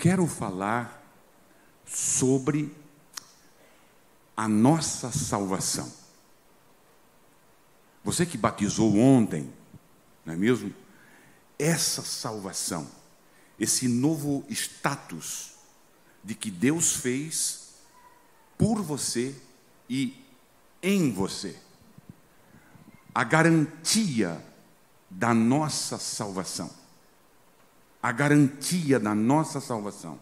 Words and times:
Quero 0.00 0.26
falar 0.26 1.04
sobre 1.84 2.74
a 4.34 4.48
nossa 4.48 5.12
salvação. 5.12 5.92
Você 8.02 8.24
que 8.24 8.38
batizou 8.38 8.96
ontem, 8.96 9.52
não 10.24 10.32
é 10.32 10.36
mesmo? 10.38 10.72
Essa 11.58 12.00
salvação, 12.00 12.90
esse 13.58 13.88
novo 13.88 14.42
status 14.48 15.50
de 16.24 16.34
que 16.34 16.50
Deus 16.50 16.96
fez 16.96 17.74
por 18.56 18.80
você 18.80 19.36
e 19.86 20.24
em 20.82 21.12
você. 21.12 21.58
A 23.14 23.22
garantia 23.22 24.42
da 25.10 25.34
nossa 25.34 25.98
salvação. 25.98 26.79
A 28.02 28.12
garantia 28.12 28.98
da 28.98 29.14
nossa 29.14 29.60
salvação. 29.60 30.18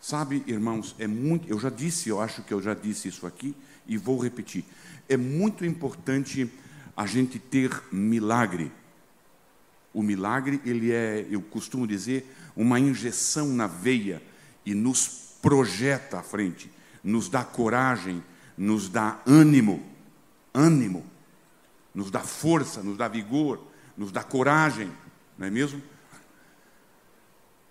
Sabe, 0.00 0.42
irmãos, 0.46 0.94
é 0.98 1.06
muito, 1.06 1.48
eu 1.48 1.58
já 1.58 1.68
disse, 1.68 2.08
eu 2.08 2.20
acho 2.20 2.42
que 2.42 2.54
eu 2.54 2.62
já 2.62 2.72
disse 2.72 3.08
isso 3.08 3.26
aqui 3.26 3.54
e 3.86 3.98
vou 3.98 4.18
repetir. 4.18 4.64
É 5.08 5.16
muito 5.16 5.64
importante 5.64 6.50
a 6.96 7.06
gente 7.06 7.38
ter 7.38 7.70
milagre. 7.92 8.72
O 9.92 10.02
milagre, 10.02 10.60
ele 10.64 10.92
é, 10.92 11.26
eu 11.28 11.42
costumo 11.42 11.86
dizer, 11.86 12.34
uma 12.56 12.78
injeção 12.78 13.48
na 13.48 13.66
veia 13.66 14.22
e 14.64 14.74
nos 14.74 15.36
projeta 15.42 16.18
à 16.18 16.22
frente, 16.22 16.70
nos 17.02 17.28
dá 17.28 17.44
coragem, 17.44 18.22
nos 18.56 18.88
dá 18.88 19.20
ânimo, 19.26 19.82
ânimo, 20.54 21.04
nos 21.94 22.10
dá 22.10 22.20
força, 22.20 22.82
nos 22.82 22.96
dá 22.96 23.08
vigor, 23.08 23.60
nos 23.96 24.12
dá 24.12 24.22
coragem, 24.22 24.90
não 25.36 25.46
é 25.46 25.50
mesmo? 25.50 25.82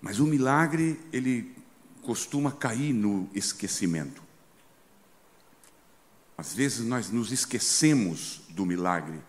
Mas 0.01 0.19
o 0.19 0.25
milagre, 0.25 0.99
ele 1.11 1.55
costuma 2.01 2.51
cair 2.51 2.93
no 2.93 3.29
esquecimento. 3.33 4.23
Às 6.37 6.53
vezes 6.53 6.85
nós 6.85 7.09
nos 7.09 7.31
esquecemos 7.31 8.41
do 8.49 8.65
milagre 8.65 9.19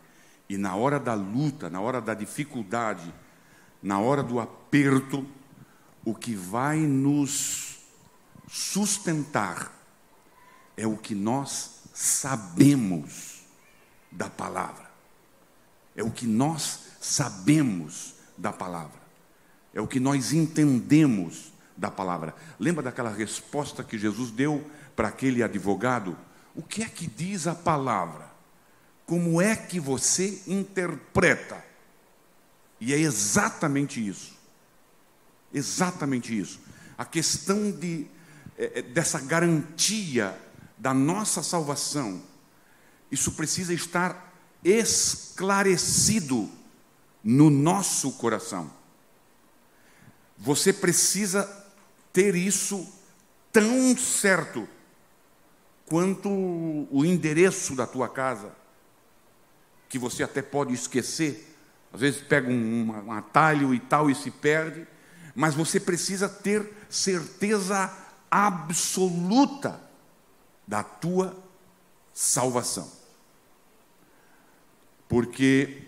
e 0.49 0.57
na 0.57 0.75
hora 0.75 0.99
da 0.99 1.15
luta, 1.15 1.71
na 1.71 1.81
hora 1.81 2.01
da 2.01 2.15
dificuldade, 2.15 3.13
na 3.83 3.99
hora 4.01 4.23
do 4.23 4.41
aperto, 4.41 5.27
o 6.05 6.15
que 6.15 6.35
vai 6.35 6.79
nos 6.79 7.79
sustentar 8.49 9.73
é 10.77 10.87
o 10.87 10.97
que 10.97 11.15
nós 11.15 11.83
sabemos 11.95 13.43
da 14.11 14.29
palavra. 14.29 14.91
É 15.95 16.03
o 16.03 16.11
que 16.11 16.27
nós 16.27 16.81
sabemos 17.01 18.15
da 18.37 18.53
palavra. 18.53 19.00
É 19.73 19.81
o 19.81 19.87
que 19.87 20.01
nós 20.01 20.33
entendemos 20.33 21.53
da 21.77 21.91
palavra. 21.91 22.35
Lembra 22.59 22.83
daquela 22.83 23.11
resposta 23.11 23.85
que 23.85 23.99
Jesus 23.99 24.31
deu 24.31 24.69
para 24.95 25.09
aquele 25.09 25.43
advogado? 25.43 26.17
O 26.55 26.63
que 26.63 26.83
é 26.83 26.89
que 26.89 27.07
diz 27.07 27.47
a 27.47 27.55
palavra? 27.55 28.31
Como 29.07 29.41
é 29.41 29.57
que 29.57 29.81
você 29.81 30.43
interpreta? 30.47 31.65
E 32.81 32.93
é 32.93 32.99
exatamente 32.99 34.07
isso. 34.07 34.35
Exatamente 35.53 36.39
isso. 36.39 36.61
A 36.97 37.05
questão 37.05 37.71
de, 37.71 38.07
é, 38.57 38.81
é, 38.81 38.83
dessa 38.83 39.19
garantia 39.21 40.39
da 40.77 40.95
nossa 40.95 41.43
salvação, 41.43 42.23
isso 43.11 43.33
precisa 43.33 43.75
estar 43.75 44.33
esclarecido 44.63 46.49
no 47.23 47.51
nosso 47.51 48.13
coração. 48.13 48.71
Você 50.41 50.73
precisa 50.73 51.45
ter 52.15 52.35
isso 52.35 52.91
tão 53.53 53.95
certo 53.97 54.67
quanto 55.85 56.31
o 56.31 57.05
endereço 57.05 57.77
da 57.77 57.87
tua 57.87 58.09
casa, 58.09 58.51
que 59.87 59.99
você 59.99 60.23
até 60.23 60.41
pode 60.41 60.73
esquecer. 60.73 61.55
Às 61.93 62.01
vezes 62.01 62.23
pega 62.23 62.49
um, 62.49 63.07
um 63.07 63.13
atalho 63.13 63.75
e 63.75 63.81
tal 63.81 64.09
e 64.09 64.15
se 64.15 64.31
perde, 64.31 64.87
mas 65.35 65.55
você 65.55 65.79
precisa 65.79 66.27
ter 66.27 66.73
certeza 66.89 67.93
absoluta 68.31 69.79
da 70.67 70.83
tua 70.83 71.37
salvação. 72.15 72.91
Porque 75.07 75.83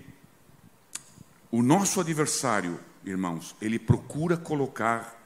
o 1.50 1.62
nosso 1.62 2.00
adversário, 2.00 2.78
irmãos, 3.04 3.54
ele 3.60 3.78
procura 3.78 4.36
colocar 4.36 5.20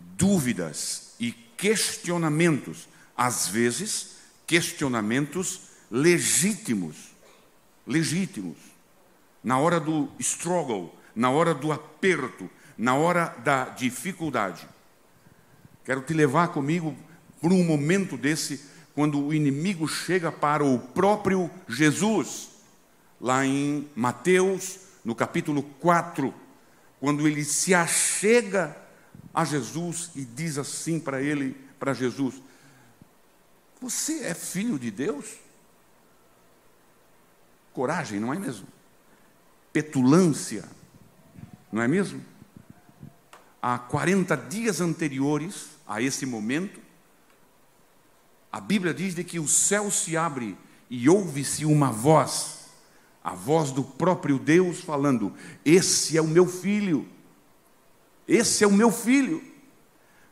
dúvidas 0.00 1.14
e 1.18 1.32
questionamentos, 1.32 2.88
às 3.16 3.48
vezes 3.48 4.14
questionamentos 4.46 5.60
legítimos, 5.90 7.12
legítimos, 7.86 8.56
na 9.42 9.58
hora 9.58 9.80
do 9.80 10.08
struggle, 10.18 10.94
na 11.14 11.30
hora 11.30 11.54
do 11.54 11.72
aperto, 11.72 12.48
na 12.76 12.94
hora 12.94 13.34
da 13.44 13.66
dificuldade. 13.66 14.68
Quero 15.84 16.02
te 16.02 16.12
levar 16.12 16.48
comigo 16.48 16.96
por 17.40 17.52
um 17.52 17.62
momento 17.64 18.16
desse, 18.16 18.64
quando 18.94 19.22
o 19.22 19.34
inimigo 19.34 19.86
chega 19.86 20.32
para 20.32 20.64
o 20.64 20.78
próprio 20.78 21.50
Jesus, 21.68 22.50
lá 23.20 23.44
em 23.44 23.88
Mateus, 23.94 24.78
no 25.04 25.14
capítulo 25.14 25.62
4, 25.80 26.32
quando 27.04 27.28
ele 27.28 27.44
se 27.44 27.74
achega 27.74 28.74
a 29.34 29.44
Jesus 29.44 30.10
e 30.16 30.24
diz 30.24 30.56
assim 30.56 30.98
para 30.98 31.20
ele, 31.20 31.54
para 31.78 31.92
Jesus: 31.92 32.40
Você 33.78 34.24
é 34.24 34.32
filho 34.32 34.78
de 34.78 34.90
Deus? 34.90 35.34
Coragem, 37.74 38.18
não 38.18 38.32
é 38.32 38.38
mesmo? 38.38 38.66
Petulância, 39.70 40.64
não 41.70 41.82
é 41.82 41.86
mesmo? 41.86 42.24
Há 43.60 43.78
40 43.78 44.34
dias 44.34 44.80
anteriores 44.80 45.76
a 45.86 46.00
esse 46.00 46.24
momento, 46.24 46.80
a 48.50 48.60
Bíblia 48.60 48.94
diz 48.94 49.14
de 49.14 49.24
que 49.24 49.38
o 49.38 49.46
céu 49.46 49.90
se 49.90 50.16
abre 50.16 50.56
e 50.88 51.06
ouve-se 51.06 51.66
uma 51.66 51.92
voz, 51.92 52.63
a 53.24 53.34
voz 53.34 53.72
do 53.72 53.82
próprio 53.82 54.38
Deus 54.38 54.82
falando: 54.82 55.32
Esse 55.64 56.18
é 56.18 56.20
o 56.20 56.28
meu 56.28 56.46
filho, 56.46 57.08
esse 58.28 58.62
é 58.62 58.66
o 58.66 58.72
meu 58.72 58.92
filho. 58.92 59.42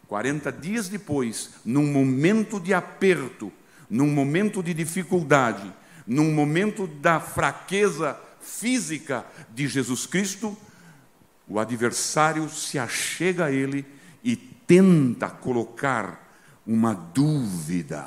40 0.07 0.53
dias 0.53 0.91
depois, 0.91 1.55
num 1.65 1.91
momento 1.91 2.61
de 2.61 2.75
aperto, 2.75 3.51
num 3.89 4.09
momento 4.09 4.63
de 4.63 4.75
dificuldade, 4.75 5.73
num 6.07 6.35
momento 6.35 6.87
da 6.87 7.19
fraqueza 7.19 8.21
física 8.43 9.25
de 9.55 9.67
Jesus 9.67 10.05
Cristo, 10.05 10.55
o 11.49 11.59
adversário 11.59 12.47
se 12.51 12.79
achega 12.79 13.47
a 13.47 13.51
ele 13.51 13.87
e 14.23 14.37
tenta 14.37 15.31
colocar 15.31 16.31
uma 16.67 16.93
dúvida 16.93 18.07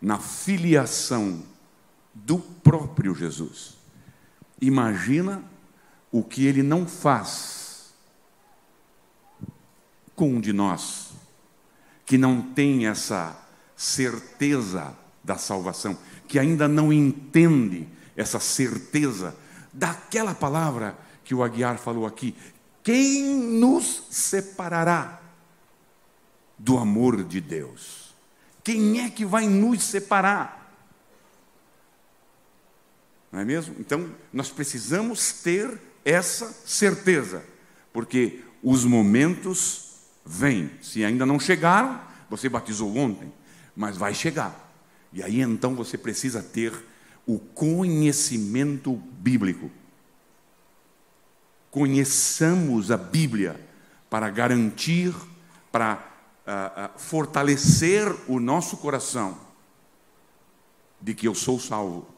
na 0.00 0.18
filiação 0.18 1.42
do 2.28 2.38
próprio 2.38 3.14
Jesus. 3.14 3.78
Imagina 4.60 5.42
o 6.12 6.22
que 6.22 6.44
ele 6.44 6.62
não 6.62 6.86
faz 6.86 7.94
com 10.14 10.34
um 10.34 10.40
de 10.40 10.52
nós 10.52 11.12
que 12.04 12.18
não 12.18 12.42
tem 12.42 12.86
essa 12.86 13.34
certeza 13.74 14.94
da 15.24 15.38
salvação, 15.38 15.96
que 16.26 16.38
ainda 16.38 16.68
não 16.68 16.92
entende 16.92 17.88
essa 18.14 18.38
certeza 18.38 19.34
daquela 19.72 20.34
palavra 20.34 20.98
que 21.24 21.34
o 21.34 21.42
Aguiar 21.42 21.78
falou 21.78 22.04
aqui. 22.04 22.36
Quem 22.82 23.24
nos 23.24 24.02
separará 24.10 25.18
do 26.58 26.76
amor 26.76 27.24
de 27.24 27.40
Deus? 27.40 28.14
Quem 28.62 29.00
é 29.00 29.08
que 29.08 29.24
vai 29.24 29.48
nos 29.48 29.82
separar? 29.82 30.57
Não 33.30 33.40
é 33.40 33.44
mesmo? 33.44 33.76
Então, 33.78 34.10
nós 34.32 34.50
precisamos 34.50 35.32
ter 35.32 35.78
essa 36.04 36.50
certeza, 36.64 37.44
porque 37.92 38.42
os 38.62 38.84
momentos 38.84 39.96
vêm. 40.24 40.70
Se 40.82 41.04
ainda 41.04 41.26
não 41.26 41.38
chegaram, 41.38 42.00
você 42.30 42.48
batizou 42.48 42.96
ontem, 42.96 43.32
mas 43.76 43.96
vai 43.96 44.14
chegar. 44.14 44.66
E 45.12 45.22
aí 45.22 45.40
então 45.40 45.74
você 45.74 45.96
precisa 45.96 46.42
ter 46.42 46.72
o 47.26 47.38
conhecimento 47.38 48.94
bíblico. 48.94 49.70
Conheçamos 51.70 52.90
a 52.90 52.96
Bíblia 52.96 53.60
para 54.08 54.30
garantir, 54.30 55.14
para 55.70 55.94
uh, 56.46 56.96
uh, 56.96 56.98
fortalecer 56.98 58.10
o 58.26 58.40
nosso 58.40 58.78
coração 58.78 59.38
de 61.00 61.14
que 61.14 61.28
eu 61.28 61.34
sou 61.34 61.60
salvo 61.60 62.17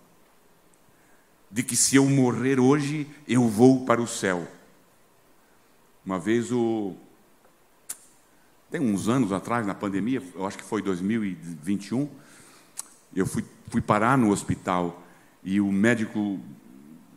de 1.50 1.62
que 1.62 1.74
se 1.74 1.96
eu 1.96 2.06
morrer 2.06 2.60
hoje, 2.60 3.06
eu 3.26 3.48
vou 3.48 3.84
para 3.84 4.00
o 4.00 4.06
céu. 4.06 4.46
Uma 6.04 6.18
vez 6.18 6.52
o. 6.52 6.94
Tem 8.70 8.80
uns 8.80 9.08
anos 9.08 9.32
atrás, 9.32 9.66
na 9.66 9.74
pandemia, 9.74 10.22
eu 10.34 10.46
acho 10.46 10.56
que 10.56 10.62
foi 10.62 10.80
2021, 10.80 12.08
eu 13.14 13.26
fui, 13.26 13.44
fui 13.68 13.80
parar 13.80 14.16
no 14.16 14.30
hospital 14.30 15.02
e 15.42 15.60
o 15.60 15.72
médico, 15.72 16.38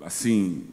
assim, 0.01 0.67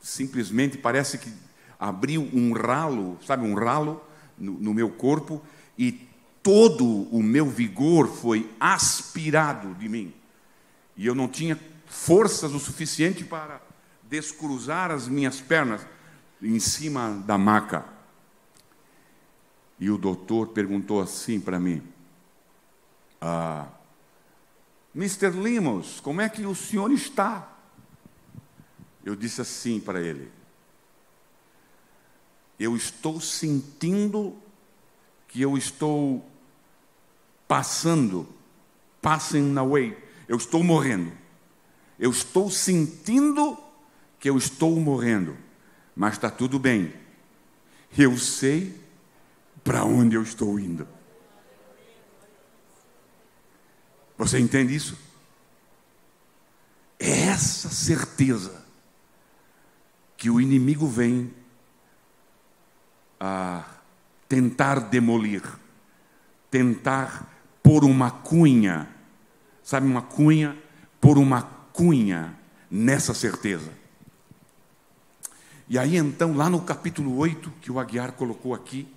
simplesmente 0.00 0.78
parece 0.78 1.18
que 1.18 1.32
abriu 1.78 2.28
um 2.32 2.52
ralo, 2.52 3.16
sabe, 3.24 3.44
um 3.44 3.54
ralo 3.54 4.02
no, 4.36 4.54
no 4.54 4.74
meu 4.74 4.90
corpo 4.90 5.40
e 5.78 6.08
todo 6.42 6.84
o 6.84 7.22
meu 7.22 7.46
vigor 7.46 8.08
foi 8.08 8.50
aspirado 8.58 9.74
de 9.74 9.88
mim. 9.88 10.12
E 10.96 11.06
eu 11.06 11.14
não 11.14 11.28
tinha 11.28 11.58
forças 11.96 12.52
o 12.52 12.60
suficiente 12.60 13.24
para 13.24 13.60
descruzar 14.02 14.90
as 14.90 15.08
minhas 15.08 15.40
pernas 15.40 15.84
em 16.42 16.60
cima 16.60 17.22
da 17.26 17.38
maca. 17.38 17.84
E 19.80 19.90
o 19.90 19.98
doutor 19.98 20.48
perguntou 20.48 21.00
assim 21.00 21.40
para 21.40 21.58
mim: 21.58 21.82
ah, 23.20 23.66
Mr. 24.94 25.30
Limos, 25.30 25.98
como 26.00 26.20
é 26.20 26.28
que 26.28 26.46
o 26.46 26.54
senhor 26.54 26.92
está? 26.92 27.50
Eu 29.04 29.16
disse 29.16 29.40
assim 29.40 29.80
para 29.80 30.00
ele: 30.00 30.30
Eu 32.58 32.76
estou 32.76 33.20
sentindo 33.20 34.36
que 35.28 35.40
eu 35.40 35.56
estou 35.56 36.24
passando, 37.48 38.28
passing 39.00 39.56
away, 39.56 39.96
eu 40.28 40.36
estou 40.36 40.62
morrendo. 40.62 41.25
Eu 41.98 42.10
estou 42.10 42.50
sentindo 42.50 43.58
que 44.18 44.28
eu 44.28 44.36
estou 44.36 44.78
morrendo, 44.80 45.36
mas 45.94 46.14
está 46.14 46.30
tudo 46.30 46.58
bem. 46.58 46.92
Eu 47.96 48.16
sei 48.18 48.78
para 49.64 49.84
onde 49.84 50.16
eu 50.16 50.22
estou 50.22 50.58
indo. 50.60 50.86
Você 54.18 54.38
entende 54.38 54.74
isso? 54.74 54.98
É 56.98 57.28
essa 57.28 57.68
certeza 57.68 58.64
que 60.16 60.30
o 60.30 60.40
inimigo 60.40 60.86
vem 60.86 61.32
a 63.20 63.64
tentar 64.28 64.80
demolir, 64.80 65.42
tentar 66.50 67.32
pôr 67.62 67.84
uma 67.84 68.10
cunha, 68.10 68.88
sabe, 69.62 69.86
uma 69.86 70.02
cunha, 70.02 70.56
pôr 71.00 71.18
uma 71.18 71.55
cunha 71.76 72.34
nessa 72.70 73.12
certeza. 73.12 73.70
E 75.68 75.78
aí 75.78 75.96
então, 75.96 76.34
lá 76.34 76.48
no 76.48 76.62
capítulo 76.62 77.18
8, 77.18 77.52
que 77.60 77.70
o 77.70 77.78
Aguiar 77.78 78.12
colocou 78.12 78.54
aqui, 78.54 78.88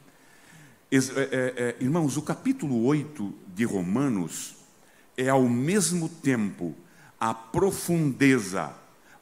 é, 0.89 0.97
é, 0.97 1.03
é, 1.11 1.75
irmãos, 1.81 2.15
o 2.15 2.21
capítulo 2.21 2.85
8 2.85 3.33
de 3.53 3.65
Romanos 3.65 4.55
é 5.17 5.27
ao 5.27 5.43
mesmo 5.43 6.07
tempo 6.07 6.73
a 7.19 7.33
profundeza 7.33 8.73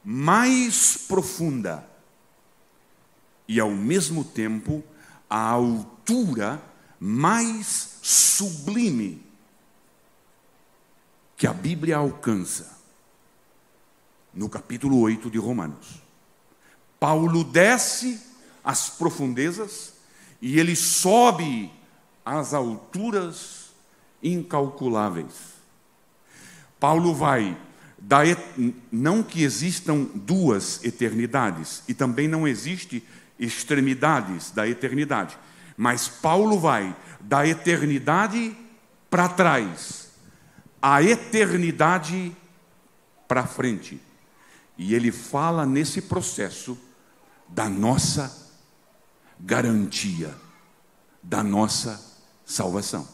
mais 0.04 0.96
profunda 0.96 1.84
e 3.48 3.58
ao 3.58 3.72
mesmo 3.72 4.22
tempo 4.22 4.84
a 5.28 5.40
altura 5.40 6.62
mais 7.00 7.98
sublime 8.02 9.20
que 11.36 11.46
a 11.46 11.52
Bíblia 11.52 11.96
alcança 11.96 12.77
no 14.32 14.48
capítulo 14.48 15.00
8 15.00 15.30
de 15.30 15.38
Romanos. 15.38 16.02
Paulo 16.98 17.44
desce 17.44 18.20
às 18.62 18.90
profundezas 18.90 19.94
e 20.40 20.58
ele 20.58 20.76
sobe 20.76 21.70
às 22.24 22.52
alturas 22.52 23.70
incalculáveis. 24.22 25.58
Paulo 26.78 27.14
vai 27.14 27.56
da 27.98 28.20
não 28.92 29.22
que 29.22 29.42
existam 29.42 30.08
duas 30.14 30.84
eternidades 30.84 31.82
e 31.88 31.94
também 31.94 32.28
não 32.28 32.46
existe 32.46 33.02
extremidades 33.38 34.50
da 34.50 34.68
eternidade, 34.68 35.36
mas 35.76 36.08
Paulo 36.08 36.58
vai 36.58 36.94
da 37.20 37.46
eternidade 37.46 38.56
para 39.10 39.28
trás, 39.28 40.10
a 40.80 41.02
eternidade 41.02 42.32
para 43.26 43.46
frente. 43.46 44.00
E 44.78 44.94
ele 44.94 45.10
fala 45.10 45.66
nesse 45.66 46.00
processo 46.00 46.78
da 47.48 47.68
nossa 47.68 48.48
garantia, 49.40 50.32
da 51.20 51.42
nossa 51.42 52.00
salvação. 52.46 53.06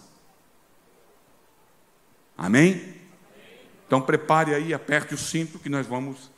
Amém? 2.37 2.95
Então 3.87 4.01
prepare 4.01 4.55
aí, 4.55 4.75
aperte 4.75 5.15
o 5.15 5.19
cinto 5.19 5.59
que 5.59 5.71
nós 5.71 5.87
vamos 5.87 6.31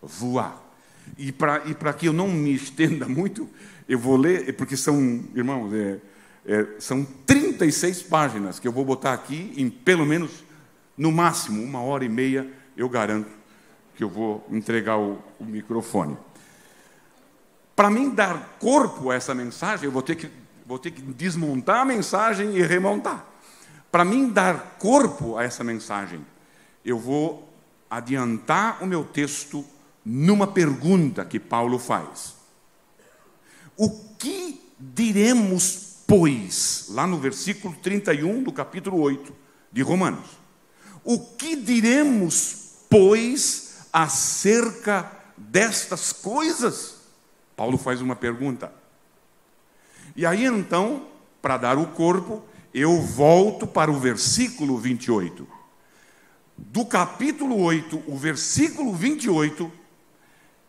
voar. 0.00 0.62
E 1.16 1.32
para 1.32 1.92
que 1.92 2.06
eu 2.06 2.12
não 2.12 2.28
me 2.28 2.54
estenda 2.54 3.08
muito, 3.08 3.50
eu 3.88 3.98
vou 3.98 4.16
ler, 4.16 4.54
porque 4.56 4.76
são, 4.76 5.24
irmãos, 5.34 5.72
é, 5.72 6.00
é, 6.46 6.66
são 6.78 7.04
36 7.26 8.02
páginas 8.02 8.60
que 8.60 8.68
eu 8.68 8.72
vou 8.72 8.84
botar 8.84 9.12
aqui 9.12 9.52
em 9.56 9.68
pelo 9.68 10.06
menos, 10.06 10.44
no 10.96 11.10
máximo, 11.10 11.62
uma 11.62 11.80
hora 11.80 12.04
e 12.04 12.08
meia, 12.08 12.48
eu 12.76 12.88
garanto 12.88 13.37
que 13.98 14.04
eu 14.04 14.08
vou 14.08 14.46
entregar 14.48 14.96
o, 14.96 15.18
o 15.40 15.44
microfone. 15.44 16.16
Para 17.74 17.90
mim 17.90 18.10
dar 18.10 18.56
corpo 18.60 19.10
a 19.10 19.16
essa 19.16 19.34
mensagem, 19.34 19.86
eu 19.86 19.90
vou 19.90 20.02
ter 20.02 20.14
que, 20.14 20.30
vou 20.64 20.78
ter 20.78 20.92
que 20.92 21.02
desmontar 21.02 21.80
a 21.80 21.84
mensagem 21.84 22.56
e 22.56 22.62
remontar. 22.62 23.26
Para 23.90 24.04
mim 24.04 24.28
dar 24.28 24.76
corpo 24.78 25.36
a 25.36 25.42
essa 25.42 25.64
mensagem, 25.64 26.24
eu 26.84 26.96
vou 26.96 27.52
adiantar 27.90 28.84
o 28.84 28.86
meu 28.86 29.02
texto 29.02 29.64
numa 30.04 30.46
pergunta 30.46 31.24
que 31.24 31.40
Paulo 31.40 31.76
faz. 31.76 32.36
O 33.76 33.90
que 34.16 34.60
diremos, 34.78 36.04
pois, 36.06 36.86
lá 36.90 37.04
no 37.04 37.18
versículo 37.18 37.74
31 37.82 38.44
do 38.44 38.52
capítulo 38.52 39.00
8 39.00 39.34
de 39.72 39.82
Romanos? 39.82 40.38
O 41.02 41.18
que 41.18 41.56
diremos, 41.56 42.74
pois, 42.88 43.67
acerca 43.92 45.10
destas 45.36 46.12
coisas? 46.12 46.96
Paulo 47.56 47.78
faz 47.78 48.00
uma 48.00 48.16
pergunta. 48.16 48.72
E 50.14 50.24
aí 50.26 50.44
então, 50.44 51.06
para 51.40 51.56
dar 51.56 51.78
o 51.78 51.86
corpo, 51.88 52.42
eu 52.72 53.00
volto 53.00 53.66
para 53.66 53.90
o 53.90 53.98
versículo 53.98 54.78
28. 54.78 55.46
Do 56.56 56.84
capítulo 56.84 57.60
8, 57.60 58.02
o 58.06 58.16
versículo 58.16 58.92
28 58.92 59.70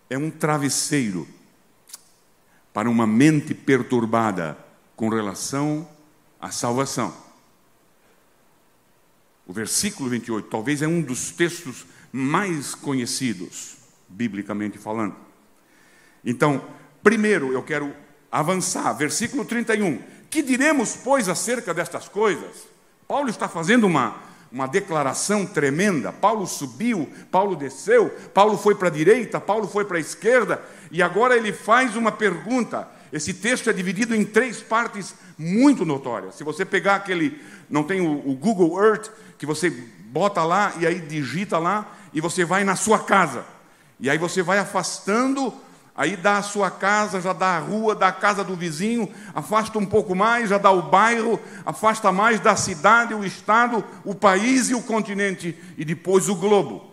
é 0.09 0.17
um 0.17 0.29
travesseiro 0.29 1.27
para 2.73 2.89
uma 2.89 3.07
mente 3.07 3.53
perturbada 3.53 4.57
com 4.95 5.09
relação 5.09 5.87
à 6.39 6.51
salvação. 6.51 7.13
O 9.47 9.53
versículo 9.53 10.09
28 10.09 10.47
talvez 10.47 10.81
é 10.81 10.87
um 10.87 11.01
dos 11.01 11.31
textos 11.31 11.85
mais 12.11 12.75
conhecidos, 12.75 13.77
biblicamente 14.07 14.77
falando. 14.77 15.15
Então, 16.23 16.63
primeiro 17.03 17.53
eu 17.53 17.63
quero 17.63 17.93
avançar, 18.31 18.91
versículo 18.93 19.45
31. 19.45 20.01
Que 20.29 20.41
diremos, 20.41 20.95
pois, 20.95 21.27
acerca 21.27 21.73
destas 21.73 22.07
coisas? 22.07 22.67
Paulo 23.07 23.29
está 23.29 23.47
fazendo 23.47 23.87
uma, 23.87 24.17
uma 24.51 24.67
declaração 24.67 25.45
tremenda. 25.45 26.11
Paulo 26.11 26.45
subiu, 26.45 27.09
Paulo 27.31 27.55
desceu, 27.55 28.09
Paulo 28.33 28.57
foi 28.57 28.75
para 28.75 28.87
a 28.87 28.91
direita, 28.91 29.39
Paulo 29.39 29.67
foi 29.67 29.85
para 29.85 29.97
a 29.97 30.01
esquerda, 30.01 30.61
e 30.91 31.01
agora 31.01 31.35
ele 31.35 31.51
faz 31.51 31.95
uma 31.95 32.11
pergunta. 32.11 32.87
Esse 33.11 33.33
texto 33.33 33.69
é 33.69 33.73
dividido 33.73 34.15
em 34.15 34.23
três 34.23 34.61
partes 34.61 35.15
muito 35.37 35.83
notórias. 35.83 36.35
Se 36.35 36.43
você 36.43 36.63
pegar 36.63 36.95
aquele, 36.95 37.41
não 37.67 37.83
tem 37.83 38.01
o, 38.01 38.29
o 38.29 38.35
Google 38.35 38.79
Earth, 38.83 39.09
que 39.37 39.45
você 39.45 39.71
bota 39.71 40.43
lá 40.43 40.73
e 40.79 40.85
aí 40.85 40.99
digita 40.99 41.57
lá, 41.57 41.95
e 42.13 42.21
você 42.21 42.45
vai 42.45 42.63
na 42.63 42.75
sua 42.75 42.99
casa. 42.99 43.45
E 43.99 44.09
aí 44.09 44.17
você 44.17 44.41
vai 44.41 44.59
afastando 44.59 45.53
Aí 45.99 46.15
dá 46.15 46.37
a 46.37 46.41
sua 46.41 46.71
casa, 46.71 47.19
já 47.19 47.33
dá 47.33 47.57
a 47.57 47.59
rua, 47.59 47.93
dá 47.93 48.07
a 48.07 48.13
casa 48.13 48.41
do 48.41 48.55
vizinho, 48.55 49.13
afasta 49.35 49.77
um 49.77 49.85
pouco 49.85 50.15
mais, 50.15 50.49
já 50.49 50.57
dá 50.57 50.71
o 50.71 50.83
bairro, 50.83 51.37
afasta 51.65 52.09
mais 52.09 52.39
da 52.39 52.55
cidade, 52.55 53.13
o 53.13 53.25
estado, 53.25 53.83
o 54.05 54.15
país 54.15 54.69
e 54.69 54.73
o 54.73 54.81
continente, 54.81 55.61
e 55.77 55.83
depois 55.83 56.29
o 56.29 56.37
globo. 56.37 56.89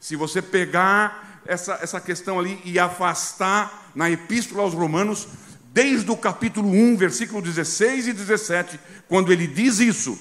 Se 0.00 0.16
você 0.16 0.42
pegar 0.42 1.40
essa, 1.46 1.78
essa 1.80 2.00
questão 2.00 2.36
ali 2.36 2.60
e 2.64 2.80
afastar 2.80 3.92
na 3.94 4.10
Epístola 4.10 4.64
aos 4.64 4.74
Romanos, 4.74 5.28
desde 5.72 6.10
o 6.10 6.16
capítulo 6.16 6.68
1, 6.68 6.96
versículo 6.96 7.40
16 7.40 8.08
e 8.08 8.12
17, 8.12 8.80
quando 9.08 9.32
ele 9.32 9.46
diz 9.46 9.78
isso, 9.78 10.18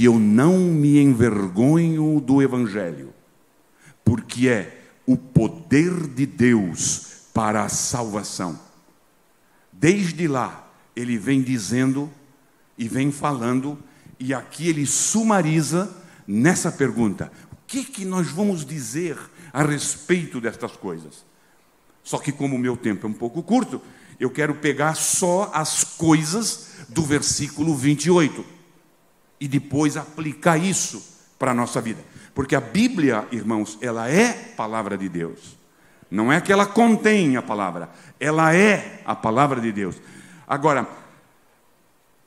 porque 0.00 0.08
eu 0.08 0.18
não 0.18 0.56
me 0.58 0.98
envergonho 0.98 2.20
do 2.20 2.40
Evangelho, 2.40 3.12
porque 4.02 4.48
é 4.48 4.82
o 5.04 5.14
poder 5.14 6.06
de 6.06 6.24
Deus 6.24 7.26
para 7.34 7.64
a 7.64 7.68
salvação. 7.68 8.58
Desde 9.70 10.26
lá, 10.26 10.66
ele 10.96 11.18
vem 11.18 11.42
dizendo 11.42 12.10
e 12.78 12.88
vem 12.88 13.12
falando, 13.12 13.78
e 14.18 14.32
aqui 14.32 14.70
ele 14.70 14.86
sumariza 14.86 15.94
nessa 16.26 16.72
pergunta: 16.72 17.30
o 17.52 17.56
que, 17.66 17.84
que 17.84 18.06
nós 18.06 18.28
vamos 18.28 18.64
dizer 18.64 19.18
a 19.52 19.62
respeito 19.62 20.40
destas 20.40 20.72
coisas? 20.72 21.26
Só 22.02 22.16
que, 22.16 22.32
como 22.32 22.56
o 22.56 22.58
meu 22.58 22.74
tempo 22.74 23.06
é 23.06 23.10
um 23.10 23.12
pouco 23.12 23.42
curto, 23.42 23.82
eu 24.18 24.30
quero 24.30 24.54
pegar 24.54 24.94
só 24.94 25.50
as 25.52 25.84
coisas 25.84 26.86
do 26.88 27.02
versículo 27.02 27.76
28 27.76 28.59
e 29.40 29.48
depois 29.48 29.96
aplicar 29.96 30.58
isso 30.58 31.02
para 31.38 31.52
a 31.52 31.54
nossa 31.54 31.80
vida. 31.80 32.04
Porque 32.34 32.54
a 32.54 32.60
Bíblia, 32.60 33.26
irmãos, 33.32 33.78
ela 33.80 34.08
é 34.08 34.32
palavra 34.32 34.96
de 34.98 35.08
Deus. 35.08 35.58
Não 36.10 36.32
é 36.32 36.40
que 36.40 36.52
ela 36.52 36.66
contém 36.66 37.36
a 37.36 37.42
palavra, 37.42 37.88
ela 38.18 38.54
é 38.54 39.00
a 39.04 39.14
palavra 39.14 39.60
de 39.60 39.72
Deus. 39.72 39.96
Agora, 40.46 40.86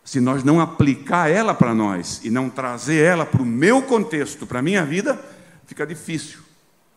se 0.03 0.19
nós 0.19 0.43
não 0.43 0.59
aplicar 0.59 1.29
ela 1.29 1.53
para 1.53 1.73
nós 1.73 2.21
e 2.23 2.29
não 2.29 2.49
trazer 2.49 3.03
ela 3.03 3.25
para 3.25 3.41
o 3.41 3.45
meu 3.45 3.81
contexto, 3.81 4.47
para 4.47 4.59
a 4.59 4.61
minha 4.61 4.85
vida, 4.85 5.19
fica 5.65 5.85
difícil 5.85 6.39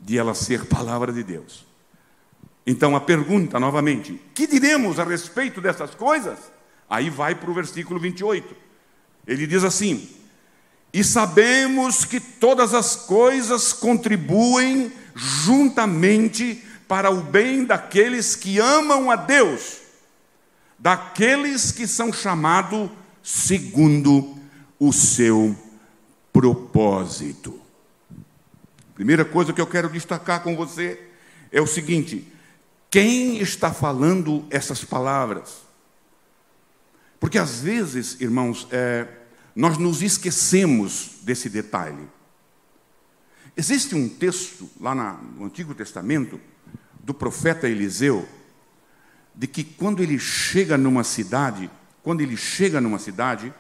de 0.01 0.19
ela 0.19 0.35
ser 0.35 0.67
palavra 0.67 1.13
de 1.13 1.23
Deus. 1.23 1.67
Então 2.67 2.97
a 2.97 3.01
pergunta 3.01 3.61
novamente: 3.61 4.21
que 4.35 4.47
diremos 4.47 4.99
a 4.99 5.05
respeito 5.05 5.61
dessas 5.61 5.95
coisas? 5.95 6.39
Aí 6.89 7.11
vai 7.11 7.35
para 7.35 7.51
o 7.51 7.55
versículo 7.55 7.99
28. 7.99 8.66
Ele 9.27 9.47
diz 9.47 9.65
assim: 9.65 10.09
E 10.93 11.03
sabemos 11.03 12.05
que 12.05 12.21
todas 12.21 12.75
as 12.75 12.97
coisas 12.97 13.73
contribuem 13.73 14.93
juntamente 15.15 16.63
para 16.87 17.11
o 17.11 17.23
bem 17.23 17.65
daqueles 17.65 18.37
que 18.37 18.59
amam 18.59 19.11
a 19.11 19.17
Deus 19.17 19.87
daqueles 20.79 21.73
que 21.73 21.87
são 21.87 22.13
chamados 22.13 22.91
segundo 23.23 24.37
o 24.79 24.93
seu 24.93 25.57
propósito. 26.33 27.61
Primeira 28.95 29.25
coisa 29.25 29.53
que 29.53 29.61
eu 29.61 29.67
quero 29.67 29.89
destacar 29.89 30.43
com 30.43 30.57
você 30.57 31.01
é 31.51 31.61
o 31.61 31.67
seguinte: 31.67 32.31
quem 32.91 33.39
está 33.39 33.73
falando 33.73 34.47
essas 34.51 34.85
palavras? 34.85 35.66
Porque 37.27 37.39
às 37.39 37.59
vezes, 37.59 38.21
irmãos, 38.21 38.69
é, 38.71 39.09
nós 39.53 39.79
nos 39.79 40.01
esquecemos 40.01 41.17
desse 41.23 41.49
detalhe. 41.49 42.09
Existe 43.57 43.97
um 43.97 44.09
texto 44.09 44.71
lá 44.81 44.95
no 44.95 45.45
Antigo 45.45 45.75
Testamento 45.75 46.41
do 47.03 47.13
profeta 47.13 47.69
Eliseu, 47.69 48.29
de 49.35 49.49
que 49.49 49.65
quando 49.65 50.05
ele 50.05 50.21
chega 50.21 50.79
numa 50.79 51.03
cidade, 51.03 51.69
quando 52.01 52.21
ele 52.21 52.37
chega 52.37 52.81
numa 52.81 53.01
cidade, 53.01 53.53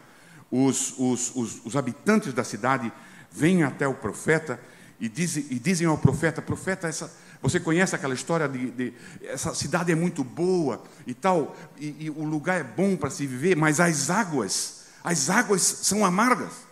os, 0.48 0.94
os, 0.96 1.34
os, 1.34 1.60
os 1.64 1.76
habitantes 1.76 2.32
da 2.32 2.44
cidade 2.44 2.92
vêm 3.32 3.64
até 3.64 3.88
o 3.88 3.94
profeta 3.94 4.60
e 5.00 5.06
e 5.06 5.58
dizem 5.58 5.88
ao 5.88 5.98
profeta: 5.98 6.40
Profeta, 6.40 6.86
essa, 6.86 7.12
você 7.48 7.60
conhece 7.60 7.94
aquela 7.94 8.12
história 8.12 8.48
de, 8.48 8.72
de, 8.72 8.92
essa 9.22 9.54
cidade 9.54 9.92
é 9.92 9.94
muito 9.94 10.24
boa 10.24 10.82
e 11.06 11.14
tal, 11.14 11.54
e, 11.78 12.06
e 12.06 12.10
o 12.10 12.24
lugar 12.24 12.60
é 12.60 12.64
bom 12.64 12.96
para 12.96 13.08
se 13.08 13.24
viver, 13.24 13.56
mas 13.56 13.78
as 13.78 14.10
águas, 14.10 14.86
as 15.04 15.30
águas 15.30 15.62
são 15.62 16.04
amargas. 16.04 16.66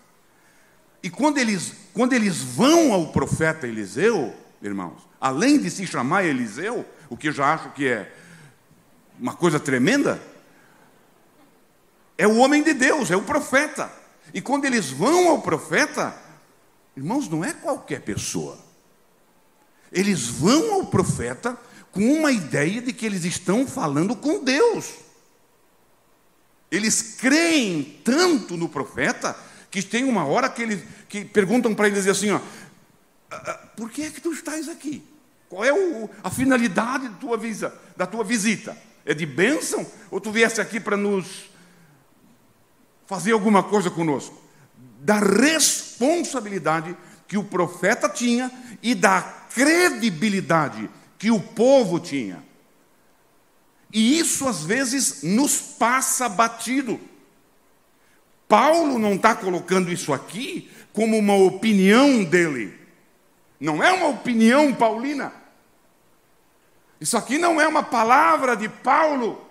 E 1.00 1.08
quando 1.08 1.38
eles, 1.38 1.72
quando 1.92 2.12
eles 2.12 2.42
vão 2.42 2.92
ao 2.92 3.12
profeta 3.12 3.68
Eliseu, 3.68 4.34
irmãos, 4.60 5.06
além 5.20 5.60
de 5.60 5.70
se 5.70 5.86
chamar 5.86 6.24
Eliseu, 6.24 6.84
o 7.08 7.16
que 7.16 7.28
eu 7.28 7.32
já 7.32 7.54
acho 7.54 7.70
que 7.70 7.86
é 7.86 8.12
uma 9.20 9.34
coisa 9.34 9.60
tremenda. 9.60 10.20
É 12.18 12.26
o 12.26 12.38
homem 12.38 12.64
de 12.64 12.74
Deus, 12.74 13.12
é 13.12 13.16
o 13.16 13.22
profeta. 13.22 13.92
E 14.32 14.40
quando 14.40 14.64
eles 14.64 14.90
vão 14.90 15.28
ao 15.28 15.40
profeta, 15.40 16.16
irmãos, 16.96 17.28
não 17.28 17.44
é 17.44 17.52
qualquer 17.52 18.00
pessoa. 18.00 18.63
Eles 19.94 20.26
vão 20.26 20.74
ao 20.74 20.86
profeta 20.86 21.56
com 21.92 22.00
uma 22.12 22.32
ideia 22.32 22.82
de 22.82 22.92
que 22.92 23.06
eles 23.06 23.24
estão 23.24 23.66
falando 23.66 24.16
com 24.16 24.42
Deus. 24.42 24.92
Eles 26.68 27.14
creem 27.20 28.00
tanto 28.02 28.56
no 28.56 28.68
profeta 28.68 29.36
que 29.70 29.80
tem 29.80 30.02
uma 30.04 30.26
hora 30.26 30.48
que 30.48 30.62
eles 30.62 30.82
que 31.08 31.24
perguntam 31.24 31.72
para 31.72 31.86
eles 31.86 32.08
assim, 32.08 32.32
ó, 32.32 32.40
ah, 33.30 33.36
ah, 33.36 33.54
por 33.76 33.88
que 33.88 34.02
é 34.02 34.10
que 34.10 34.20
tu 34.20 34.32
estás 34.32 34.68
aqui? 34.68 35.04
Qual 35.48 35.64
é 35.64 35.72
o, 35.72 36.10
a 36.24 36.30
finalidade 36.30 37.08
da 37.08 37.14
tua, 37.14 37.36
visa, 37.36 37.72
da 37.96 38.04
tua 38.04 38.24
visita? 38.24 38.76
É 39.06 39.14
de 39.14 39.24
bênção? 39.24 39.86
Ou 40.10 40.20
tu 40.20 40.32
viesse 40.32 40.60
aqui 40.60 40.80
para 40.80 40.96
nos 40.96 41.48
fazer 43.06 43.30
alguma 43.30 43.62
coisa 43.62 43.88
conosco? 43.90 44.42
Da 45.00 45.20
responsabilidade 45.20 46.96
que 47.26 47.36
o 47.38 47.44
profeta 47.44 48.08
tinha 48.08 48.50
e 48.82 48.94
da 48.94 49.22
credibilidade 49.22 50.90
que 51.18 51.30
o 51.30 51.40
povo 51.40 51.98
tinha. 51.98 52.44
E 53.92 54.18
isso 54.18 54.48
às 54.48 54.64
vezes 54.64 55.22
nos 55.22 55.60
passa 55.60 56.28
batido. 56.28 57.00
Paulo 58.48 58.98
não 58.98 59.14
está 59.14 59.34
colocando 59.34 59.90
isso 59.90 60.12
aqui 60.12 60.70
como 60.92 61.16
uma 61.16 61.34
opinião 61.36 62.24
dele. 62.24 62.78
Não 63.58 63.82
é 63.82 63.92
uma 63.92 64.08
opinião 64.08 64.74
paulina. 64.74 65.32
Isso 67.00 67.16
aqui 67.16 67.38
não 67.38 67.60
é 67.60 67.66
uma 67.66 67.82
palavra 67.82 68.56
de 68.56 68.68
Paulo. 68.68 69.44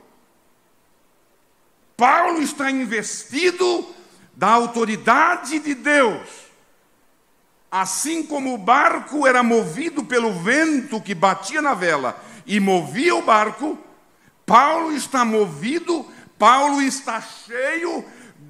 Paulo 1.95 2.41
está 2.41 2.69
investido 2.69 3.87
da 4.33 4.49
autoridade 4.49 5.59
de 5.59 5.73
Deus. 5.73 6.27
Assim 7.75 8.21
como 8.21 8.53
o 8.53 8.57
barco 8.59 9.25
era 9.25 9.41
movido 9.41 10.03
pelo 10.03 10.31
vento 10.31 11.01
que 11.01 11.15
batia 11.15 11.59
na 11.59 11.73
vela 11.73 12.23
e 12.45 12.59
movia 12.59 13.15
o 13.15 13.23
barco, 13.23 13.75
Paulo 14.45 14.91
está 14.91 15.25
movido, 15.25 16.05
Paulo 16.37 16.83
está 16.83 17.19
cheio 17.19 18.05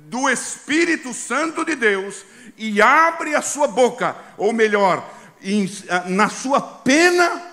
do 0.09 0.29
Espírito 0.29 1.13
Santo 1.13 1.63
de 1.63 1.73
Deus 1.73 2.25
e 2.57 2.81
abre 2.81 3.33
a 3.33 3.41
sua 3.41 3.65
boca, 3.65 4.13
ou 4.37 4.51
melhor, 4.51 5.09
na 6.07 6.27
sua 6.27 6.59
pena 6.59 7.43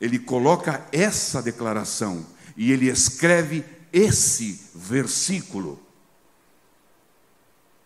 ele 0.00 0.20
coloca 0.20 0.86
essa 0.92 1.42
declaração 1.42 2.24
e 2.56 2.70
ele 2.70 2.88
escreve 2.88 3.64
esse 3.92 4.70
versículo. 4.72 5.84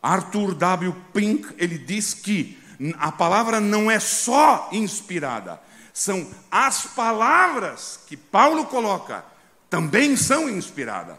Arthur 0.07 0.55
W. 0.55 0.95
Pink, 1.13 1.55
ele 1.59 1.79
diz 1.79 2.15
que 2.15 2.59
a 2.99 3.11
palavra 3.11 3.61
não 3.61 3.91
é 3.91 3.99
só 3.99 4.69
inspirada, 4.73 5.61
são 5.93 6.27
as 6.51 6.87
palavras 6.87 8.01
que 8.07 8.17
Paulo 8.17 8.67
coloca 8.67 9.25
também 9.69 10.17
são 10.17 10.49
inspiradas. 10.49 11.17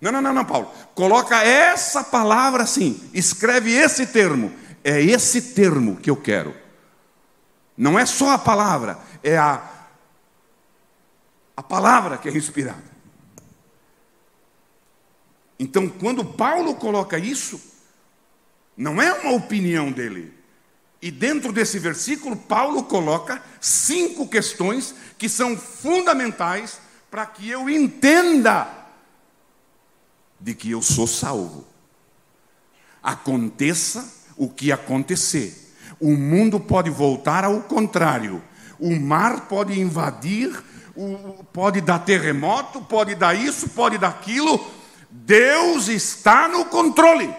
Não, 0.00 0.10
não, 0.10 0.22
não, 0.22 0.32
não, 0.32 0.44
Paulo. 0.44 0.72
Coloca 0.94 1.42
essa 1.42 2.02
palavra 2.02 2.62
assim, 2.62 3.00
escreve 3.12 3.72
esse 3.72 4.06
termo. 4.06 4.52
É 4.82 5.00
esse 5.00 5.54
termo 5.54 5.96
que 5.96 6.10
eu 6.10 6.16
quero. 6.16 6.54
Não 7.76 7.98
é 7.98 8.04
só 8.04 8.30
a 8.30 8.38
palavra, 8.38 8.98
é 9.22 9.36
a 9.36 9.62
a 11.56 11.62
palavra 11.62 12.18
que 12.18 12.28
é 12.28 12.32
inspirada. 12.32 12.92
Então, 15.58 15.88
quando 15.88 16.24
Paulo 16.24 16.74
coloca 16.74 17.18
isso, 17.18 17.71
não 18.76 19.00
é 19.00 19.12
uma 19.12 19.32
opinião 19.32 19.90
dele. 19.90 20.32
E 21.00 21.10
dentro 21.10 21.52
desse 21.52 21.78
versículo, 21.78 22.36
Paulo 22.36 22.84
coloca 22.84 23.42
cinco 23.60 24.28
questões 24.28 24.94
que 25.18 25.28
são 25.28 25.56
fundamentais 25.56 26.80
para 27.10 27.26
que 27.26 27.48
eu 27.48 27.68
entenda 27.68 28.68
de 30.40 30.54
que 30.54 30.70
eu 30.70 30.80
sou 30.80 31.06
salvo. 31.06 31.66
Aconteça 33.02 34.22
o 34.36 34.48
que 34.48 34.72
acontecer, 34.72 35.74
o 36.00 36.16
mundo 36.16 36.58
pode 36.58 36.88
voltar 36.88 37.44
ao 37.44 37.60
contrário, 37.62 38.42
o 38.78 38.94
mar 38.98 39.48
pode 39.48 39.78
invadir 39.78 40.62
pode 41.52 41.80
dar 41.80 42.00
terremoto, 42.00 42.82
pode 42.82 43.14
dar 43.14 43.34
isso, 43.34 43.68
pode 43.70 43.98
dar 43.98 44.08
aquilo. 44.08 44.64
Deus 45.10 45.88
está 45.88 46.48
no 46.48 46.66
controle. 46.66 47.34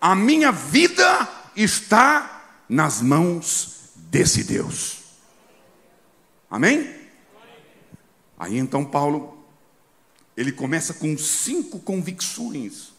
A 0.00 0.14
minha 0.14 0.52
vida 0.52 1.28
está 1.54 2.62
nas 2.68 3.00
mãos 3.00 3.90
desse 3.94 4.44
Deus. 4.44 4.98
Amém? 6.50 6.94
Aí 8.38 8.58
então 8.58 8.84
Paulo, 8.84 9.44
ele 10.36 10.52
começa 10.52 10.94
com 10.94 11.16
cinco 11.16 11.80
convicções, 11.80 12.92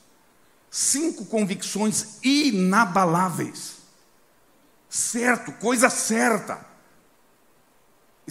cinco 0.72 1.26
convicções 1.26 2.18
inabaláveis, 2.24 3.78
certo, 4.90 5.52
coisa 5.54 5.90
certa. 5.90 6.66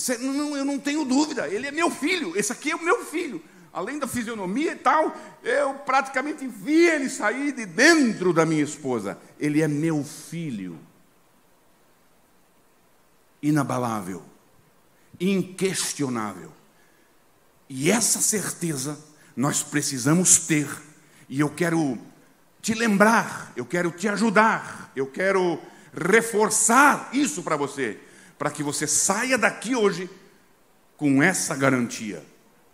É, 0.08 0.18
não, 0.18 0.56
eu 0.56 0.64
não 0.64 0.78
tenho 0.78 1.04
dúvida, 1.04 1.48
ele 1.48 1.66
é 1.66 1.70
meu 1.70 1.90
filho, 1.90 2.36
esse 2.36 2.52
aqui 2.52 2.70
é 2.70 2.76
o 2.76 2.82
meu 2.82 3.04
filho. 3.04 3.42
Além 3.76 3.98
da 3.98 4.06
fisionomia 4.06 4.72
e 4.72 4.76
tal, 4.76 5.14
eu 5.42 5.74
praticamente 5.74 6.46
vi 6.46 6.86
ele 6.86 7.10
sair 7.10 7.52
de 7.52 7.66
dentro 7.66 8.32
da 8.32 8.46
minha 8.46 8.64
esposa. 8.64 9.18
Ele 9.38 9.60
é 9.60 9.68
meu 9.68 10.02
filho. 10.02 10.78
Inabalável, 13.42 14.22
inquestionável. 15.20 16.50
E 17.68 17.90
essa 17.90 18.18
certeza 18.18 18.98
nós 19.36 19.62
precisamos 19.62 20.38
ter. 20.38 20.66
E 21.28 21.38
eu 21.38 21.50
quero 21.50 21.98
te 22.62 22.72
lembrar, 22.72 23.52
eu 23.54 23.66
quero 23.66 23.90
te 23.90 24.08
ajudar, 24.08 24.90
eu 24.96 25.06
quero 25.06 25.60
reforçar 25.92 27.10
isso 27.12 27.42
para 27.42 27.58
você, 27.58 28.00
para 28.38 28.50
que 28.50 28.62
você 28.62 28.86
saia 28.86 29.36
daqui 29.36 29.76
hoje 29.76 30.08
com 30.96 31.22
essa 31.22 31.54
garantia, 31.54 32.24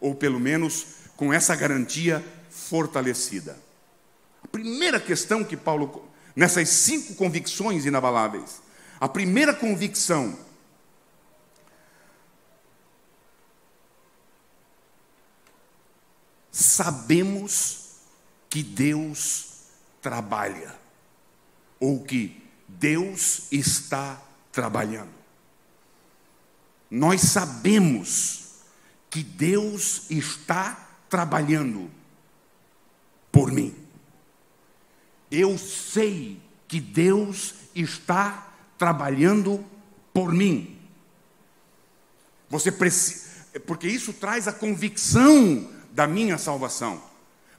ou 0.03 0.15
pelo 0.17 0.41
menos 0.41 0.87
com 1.17 1.33
essa 1.33 1.55
garantia 1.55 2.23
fortalecida. 2.51 3.57
A 4.43 4.49
primeira 4.49 4.99
questão 4.99 5.45
que 5.45 5.57
Paulo, 5.57 6.07
nessas 6.35 6.69
cinco 6.69 7.15
convicções 7.15 7.87
inabaláveis, 7.87 8.61
a 9.01 9.09
primeira 9.09 9.55
convicção 9.55 10.37
sabemos 16.51 17.93
que 18.51 18.63
Deus 18.63 19.47
trabalha, 20.03 20.75
ou 21.79 22.03
que 22.03 22.43
Deus 22.67 23.45
está 23.53 24.21
trabalhando. 24.51 25.13
Nós 26.91 27.23
sabemos 27.23 28.42
que 29.13 29.23
Deus 29.23 30.07
está 30.09 30.89
trabalhando 31.11 31.91
por 33.31 33.53
mim. 33.53 33.75
Eu 35.31 35.59
sei 35.59 36.41
que 36.67 36.81
Deus 36.81 37.55
está 37.75 38.55
trabalhando 38.79 39.63
por 40.15 40.33
mim. 40.33 40.79
Você 42.49 42.73
precisa, 42.73 43.51
porque 43.67 43.87
isso 43.87 44.15
traz 44.15 44.49
a 44.49 44.53
convicção 44.53 45.71
da 45.91 46.07
minha 46.07 46.39
salvação. 46.39 47.03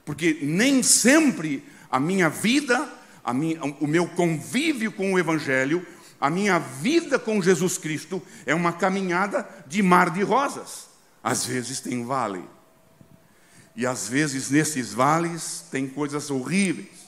Porque 0.04 0.40
nem 0.42 0.82
sempre 0.82 1.64
a 1.88 2.00
minha 2.00 2.28
vida, 2.28 2.92
a 3.22 3.32
minha, 3.32 3.62
o 3.62 3.86
meu 3.86 4.08
convívio 4.08 4.90
com 4.90 5.12
o 5.12 5.18
Evangelho, 5.20 5.86
a 6.20 6.28
minha 6.28 6.58
vida 6.58 7.16
com 7.16 7.40
Jesus 7.40 7.78
Cristo 7.78 8.20
é 8.44 8.56
uma 8.56 8.72
caminhada 8.72 9.48
de 9.68 9.84
mar 9.84 10.10
de 10.10 10.24
rosas. 10.24 10.93
Às 11.24 11.46
vezes 11.46 11.80
tem 11.80 12.04
vale. 12.04 12.44
E 13.74 13.86
às 13.86 14.06
vezes 14.06 14.50
nesses 14.50 14.92
vales 14.92 15.64
tem 15.70 15.88
coisas 15.88 16.30
horríveis. 16.30 17.04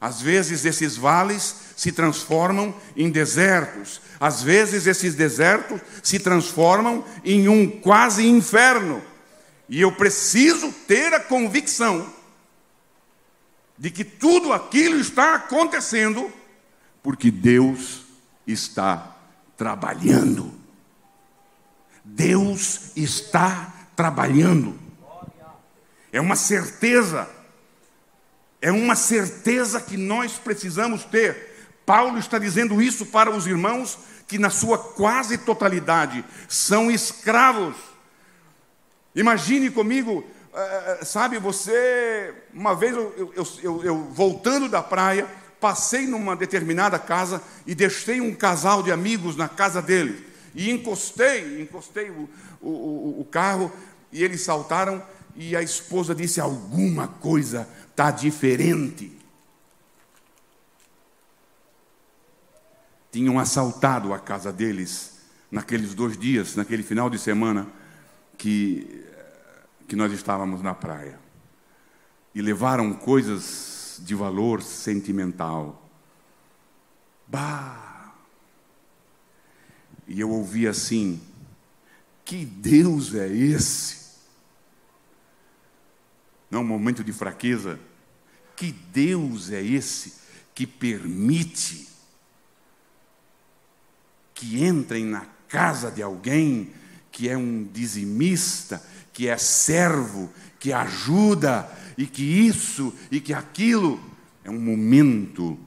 Às 0.00 0.20
vezes 0.20 0.64
esses 0.64 0.96
vales 0.96 1.54
se 1.76 1.92
transformam 1.92 2.74
em 2.96 3.08
desertos. 3.10 4.00
Às 4.18 4.42
vezes 4.42 4.88
esses 4.88 5.14
desertos 5.14 5.80
se 6.02 6.18
transformam 6.18 7.04
em 7.24 7.48
um 7.48 7.70
quase 7.70 8.26
inferno. 8.26 9.00
E 9.68 9.80
eu 9.80 9.92
preciso 9.92 10.72
ter 10.86 11.14
a 11.14 11.20
convicção 11.20 12.12
de 13.78 13.88
que 13.90 14.04
tudo 14.04 14.52
aquilo 14.52 14.98
está 14.98 15.36
acontecendo 15.36 16.30
porque 17.02 17.30
Deus 17.30 18.02
está 18.46 19.16
trabalhando. 19.56 20.63
Deus 22.04 22.92
está 22.94 23.72
trabalhando. 23.96 24.78
É 26.12 26.20
uma 26.20 26.36
certeza, 26.36 27.28
é 28.60 28.70
uma 28.70 28.94
certeza 28.94 29.80
que 29.80 29.96
nós 29.96 30.32
precisamos 30.32 31.04
ter. 31.04 31.54
Paulo 31.86 32.18
está 32.18 32.38
dizendo 32.38 32.80
isso 32.80 33.06
para 33.06 33.30
os 33.30 33.46
irmãos 33.46 33.98
que, 34.28 34.38
na 34.38 34.50
sua 34.50 34.78
quase 34.78 35.38
totalidade, 35.38 36.24
são 36.48 36.90
escravos. 36.90 37.74
Imagine 39.14 39.70
comigo 39.70 40.24
é, 40.54 40.98
é, 41.00 41.04
sabe, 41.04 41.36
você, 41.38 42.32
uma 42.52 42.76
vez 42.76 42.94
eu, 42.94 43.32
eu, 43.34 43.48
eu, 43.60 43.84
eu, 43.84 43.98
voltando 44.12 44.68
da 44.68 44.80
praia, 44.80 45.26
passei 45.60 46.06
numa 46.06 46.36
determinada 46.36 46.96
casa 46.96 47.42
e 47.66 47.74
deixei 47.74 48.20
um 48.20 48.32
casal 48.32 48.80
de 48.80 48.92
amigos 48.92 49.34
na 49.34 49.48
casa 49.48 49.82
deles. 49.82 50.22
E 50.54 50.70
encostei, 50.70 51.60
encostei 51.60 52.10
o, 52.10 52.28
o, 52.60 53.20
o 53.20 53.24
carro 53.24 53.72
e 54.12 54.22
eles 54.22 54.42
saltaram 54.42 55.02
e 55.34 55.56
a 55.56 55.62
esposa 55.62 56.14
disse: 56.14 56.40
Alguma 56.40 57.08
coisa 57.08 57.68
está 57.90 58.10
diferente. 58.10 59.10
Tinham 63.10 63.38
assaltado 63.38 64.12
a 64.12 64.18
casa 64.18 64.52
deles 64.52 65.20
naqueles 65.50 65.94
dois 65.94 66.16
dias, 66.16 66.56
naquele 66.56 66.82
final 66.82 67.08
de 67.08 67.18
semana, 67.18 67.66
que 68.36 69.04
que 69.86 69.96
nós 69.96 70.12
estávamos 70.12 70.62
na 70.62 70.74
praia 70.74 71.18
e 72.34 72.42
levaram 72.42 72.92
coisas 72.92 74.00
de 74.00 74.14
valor 74.14 74.62
sentimental. 74.62 75.88
Bah! 77.28 77.93
E 80.06 80.20
eu 80.20 80.30
ouvi 80.30 80.66
assim: 80.66 81.20
que 82.24 82.44
Deus 82.44 83.14
é 83.14 83.28
esse? 83.28 84.04
Não, 86.50 86.60
um 86.60 86.64
momento 86.64 87.02
de 87.02 87.12
fraqueza. 87.12 87.78
Que 88.56 88.70
Deus 88.70 89.50
é 89.50 89.62
esse 89.62 90.14
que 90.54 90.66
permite 90.66 91.88
que 94.32 94.64
entrem 94.64 95.04
na 95.04 95.26
casa 95.48 95.90
de 95.90 96.02
alguém 96.02 96.72
que 97.10 97.28
é 97.28 97.36
um 97.36 97.64
dizimista 97.64 98.80
que 99.14 99.28
é 99.28 99.38
servo, 99.38 100.30
que 100.58 100.72
ajuda, 100.72 101.70
e 101.96 102.06
que 102.06 102.22
isso 102.22 102.92
e 103.10 103.20
que 103.20 103.32
aquilo 103.32 104.02
é 104.42 104.50
um 104.50 104.60
momento. 104.60 105.58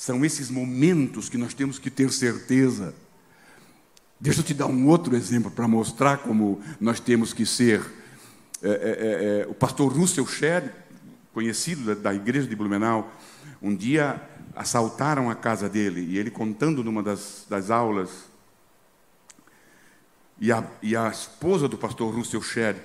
São 0.00 0.24
esses 0.24 0.48
momentos 0.48 1.28
que 1.28 1.36
nós 1.36 1.52
temos 1.52 1.78
que 1.78 1.90
ter 1.90 2.10
certeza. 2.10 2.94
Deixa 4.18 4.40
eu 4.40 4.44
te 4.44 4.54
dar 4.54 4.64
um 4.64 4.88
outro 4.88 5.14
exemplo 5.14 5.50
para 5.50 5.68
mostrar 5.68 6.16
como 6.22 6.58
nós 6.80 6.98
temos 6.98 7.34
que 7.34 7.44
ser. 7.44 7.82
É, 8.62 8.68
é, 8.70 8.72
é, 8.72 9.40
é 9.42 9.46
o 9.46 9.52
pastor 9.52 9.92
Russell 9.92 10.26
Shedd, 10.26 10.70
conhecido 11.34 11.84
da, 11.84 11.94
da, 12.00 12.14
igreja 12.14 12.48
de 12.48 12.56
Blumenau, 12.56 13.12
um 13.60 13.76
dia 13.76 14.18
assaltaram 14.56 15.28
a 15.28 15.34
casa 15.34 15.68
dele 15.68 16.00
e 16.00 16.16
ele 16.16 16.30
contando 16.30 16.82
numa 16.82 17.02
das, 17.02 17.44
das 17.46 17.70
aulas 17.70 18.08
e 20.40 20.50
a, 20.50 20.66
e 20.80 20.96
a 20.96 21.08
esposa 21.08 21.68
do 21.68 21.76
pastor 21.76 22.14
Russell 22.14 22.40
Shedd, 22.40 22.78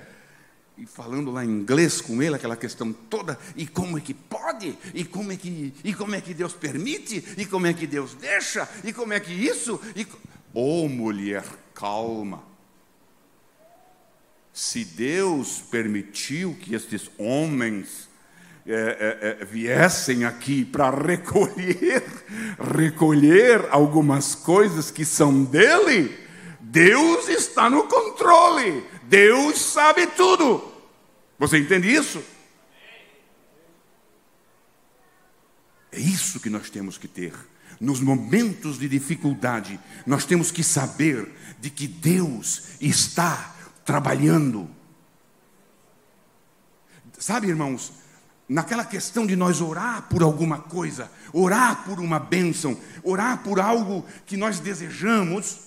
e 0.78 0.84
falando 0.84 1.30
lá 1.30 1.44
em 1.44 1.48
inglês 1.48 2.00
com 2.00 2.22
ele, 2.22 2.34
aquela 2.34 2.56
questão 2.56 2.92
toda, 2.92 3.38
e 3.56 3.66
como 3.66 3.96
é 3.96 4.00
que 4.00 4.12
pode, 4.12 4.76
e 4.92 5.04
como 5.04 5.32
é 5.32 5.36
que, 5.36 5.72
e 5.82 5.94
como 5.94 6.14
é 6.14 6.20
que 6.20 6.34
Deus 6.34 6.52
permite, 6.52 7.24
e 7.36 7.46
como 7.46 7.66
é 7.66 7.72
que 7.72 7.86
Deus 7.86 8.14
deixa, 8.14 8.68
e 8.84 8.92
como 8.92 9.12
é 9.12 9.20
que 9.20 9.32
isso, 9.32 9.80
e... 9.94 10.06
Oh 10.52 10.88
mulher, 10.88 11.44
calma. 11.74 12.42
Se 14.52 14.84
Deus 14.84 15.60
permitiu 15.70 16.56
que 16.60 16.74
estes 16.74 17.10
homens 17.18 18.08
é, 18.66 18.72
é, 18.72 19.42
é, 19.42 19.44
viessem 19.44 20.24
aqui 20.24 20.64
para 20.64 20.90
recolher, 20.90 22.02
recolher 22.74 23.66
algumas 23.70 24.34
coisas 24.34 24.90
que 24.90 25.04
são 25.04 25.44
dele, 25.44 26.18
Deus 26.58 27.28
está 27.28 27.70
no 27.70 27.84
controle. 27.84 28.82
Deus 29.08 29.58
sabe 29.60 30.06
tudo. 30.08 30.72
Você 31.38 31.58
entende 31.58 31.92
isso? 31.92 32.22
É 35.92 35.98
isso 35.98 36.40
que 36.40 36.50
nós 36.50 36.70
temos 36.70 36.98
que 36.98 37.08
ter. 37.08 37.32
Nos 37.80 38.00
momentos 38.00 38.78
de 38.78 38.88
dificuldade, 38.88 39.78
nós 40.06 40.24
temos 40.24 40.50
que 40.50 40.64
saber 40.64 41.30
de 41.58 41.70
que 41.70 41.86
Deus 41.86 42.68
está 42.80 43.54
trabalhando. 43.84 44.68
Sabe, 47.18 47.48
irmãos, 47.48 47.92
naquela 48.48 48.84
questão 48.84 49.26
de 49.26 49.36
nós 49.36 49.60
orar 49.60 50.02
por 50.08 50.22
alguma 50.22 50.58
coisa, 50.58 51.10
orar 51.32 51.84
por 51.84 52.00
uma 52.00 52.18
bênção, 52.18 52.78
orar 53.02 53.42
por 53.42 53.60
algo 53.60 54.04
que 54.26 54.36
nós 54.36 54.60
desejamos, 54.60 55.65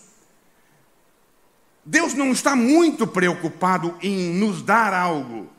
Deus 1.89 2.13
não 2.13 2.31
está 2.31 2.55
muito 2.55 3.07
preocupado 3.07 3.95
em 3.99 4.31
nos 4.35 4.61
dar 4.61 4.93
algo, 4.93 5.49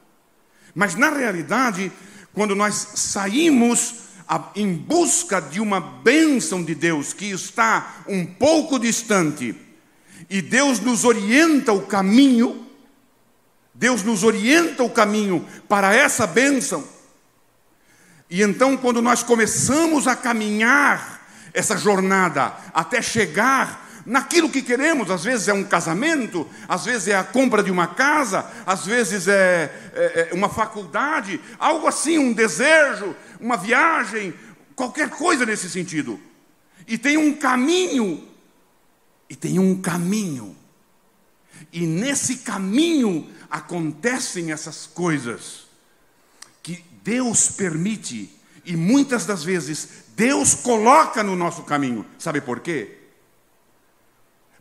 mas 0.72 0.94
na 0.94 1.10
realidade, 1.10 1.90
quando 2.32 2.54
nós 2.54 2.92
saímos 2.94 3.94
em 4.54 4.72
busca 4.72 5.40
de 5.40 5.60
uma 5.60 5.80
bênção 5.80 6.62
de 6.62 6.72
Deus 6.72 7.12
que 7.12 7.24
está 7.32 7.96
um 8.06 8.24
pouco 8.24 8.78
distante, 8.78 9.56
e 10.28 10.40
Deus 10.40 10.78
nos 10.78 11.04
orienta 11.04 11.72
o 11.72 11.82
caminho, 11.82 12.64
Deus 13.74 14.04
nos 14.04 14.22
orienta 14.22 14.84
o 14.84 14.90
caminho 14.90 15.44
para 15.68 15.92
essa 15.92 16.28
bênção. 16.28 16.84
E 18.30 18.40
então, 18.40 18.76
quando 18.76 19.02
nós 19.02 19.24
começamos 19.24 20.06
a 20.06 20.14
caminhar 20.14 21.26
essa 21.52 21.76
jornada 21.76 22.54
até 22.72 23.02
chegar 23.02 23.89
naquilo 24.06 24.50
que 24.50 24.62
queremos, 24.62 25.10
às 25.10 25.24
vezes 25.24 25.48
é 25.48 25.52
um 25.52 25.64
casamento, 25.64 26.48
às 26.68 26.84
vezes 26.84 27.08
é 27.08 27.16
a 27.16 27.24
compra 27.24 27.62
de 27.62 27.70
uma 27.70 27.86
casa, 27.86 28.50
às 28.66 28.86
vezes 28.86 29.28
é, 29.28 29.72
é, 29.94 30.28
é 30.30 30.34
uma 30.34 30.48
faculdade, 30.48 31.40
algo 31.58 31.86
assim, 31.86 32.18
um 32.18 32.32
desejo, 32.32 33.14
uma 33.40 33.56
viagem, 33.56 34.34
qualquer 34.74 35.10
coisa 35.10 35.44
nesse 35.44 35.68
sentido. 35.68 36.20
E 36.86 36.96
tem 36.96 37.16
um 37.16 37.34
caminho, 37.34 38.26
e 39.28 39.36
tem 39.36 39.58
um 39.58 39.80
caminho, 39.80 40.56
e 41.72 41.86
nesse 41.86 42.38
caminho 42.38 43.30
acontecem 43.50 44.52
essas 44.52 44.86
coisas 44.86 45.68
que 46.62 46.84
Deus 47.02 47.48
permite, 47.50 48.30
e 48.64 48.76
muitas 48.76 49.26
das 49.26 49.42
vezes 49.42 49.88
Deus 50.16 50.54
coloca 50.54 51.22
no 51.22 51.34
nosso 51.34 51.62
caminho. 51.62 52.04
Sabe 52.18 52.40
por 52.40 52.60
quê? 52.60 52.99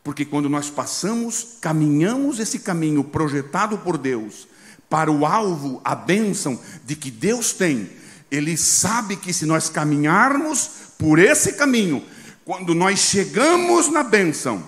Porque 0.10 0.26
quando 0.26 0.50
nós 0.50 0.72
passamos, 0.72 1.58
caminhamos 1.62 2.39
esse 2.39 2.58
caminho 2.58 3.04
projetado 3.04 3.78
por 3.78 3.95
Deus 3.95 4.48
para 4.89 5.12
o 5.12 5.24
alvo, 5.24 5.80
a 5.86 5.93
bênção 5.93 6.60
de 6.84 6.95
que 6.95 7.12
Deus 7.12 7.54
tem, 7.54 7.91
Ele 8.32 8.58
sabe 8.58 9.17
que 9.17 9.32
se 9.32 9.45
nós 9.45 9.69
caminharmos 9.69 10.67
por 10.98 11.19
esse 11.19 11.54
caminho, 11.54 12.04
quando 12.43 12.74
nós 12.74 12.98
chegamos 12.98 13.88
na 13.89 14.02
bênção, 14.02 14.67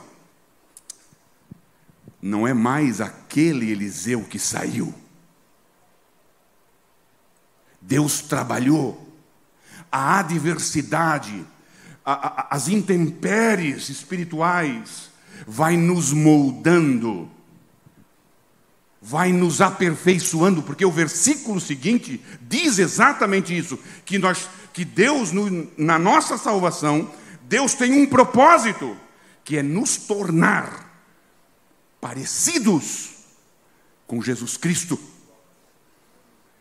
não 2.22 2.48
é 2.48 2.54
mais 2.54 3.02
aquele 3.02 3.72
Eliseu 3.72 4.22
que 4.22 4.38
saiu. 4.38 4.94
Deus 7.82 8.22
trabalhou 8.22 9.12
a 9.92 10.20
adversidade, 10.20 11.44
a, 12.06 12.12
a, 12.12 12.56
as 12.56 12.68
intempéries 12.68 13.90
espirituais, 13.90 15.10
vai 15.48 15.78
nos 15.78 16.14
moldando, 16.14 17.30
vai 19.02 19.32
nos 19.32 19.62
aperfeiçoando, 19.62 20.62
porque 20.62 20.86
o 20.86 20.92
versículo 20.92 21.60
seguinte 21.60 22.24
diz 22.42 22.80
exatamente 22.80 23.58
isso, 23.58 23.80
que 24.06 24.20
nós 24.20 24.48
que 24.74 24.86
Deus 24.86 25.32
no, 25.32 25.70
na 25.78 26.00
nossa 26.00 26.38
salvação, 26.38 27.12
Deus 27.44 27.74
tem 27.74 27.94
um 27.94 28.08
propósito, 28.08 28.98
que 29.44 29.58
é 29.58 29.64
nos 29.64 29.98
tornar 29.98 30.90
parecidos 32.00 33.10
com 34.08 34.22
Jesus 34.22 34.58
Cristo. 34.58 35.00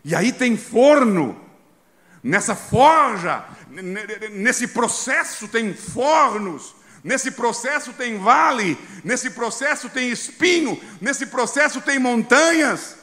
E 0.04 0.14
aí 0.14 0.32
tem 0.32 0.56
forno, 0.56 1.40
nessa 2.22 2.56
forja, 2.56 3.44
nesse 4.32 4.68
processo 4.68 5.46
tem 5.46 5.74
fornos, 5.74 6.74
nesse 7.02 7.30
processo 7.30 7.92
tem 7.92 8.18
vale, 8.18 8.78
nesse 9.02 9.30
processo 9.30 9.88
tem 9.88 10.10
espinho, 10.10 10.80
nesse 11.00 11.26
processo 11.26 11.80
tem 11.80 11.98
montanhas. 11.98 12.96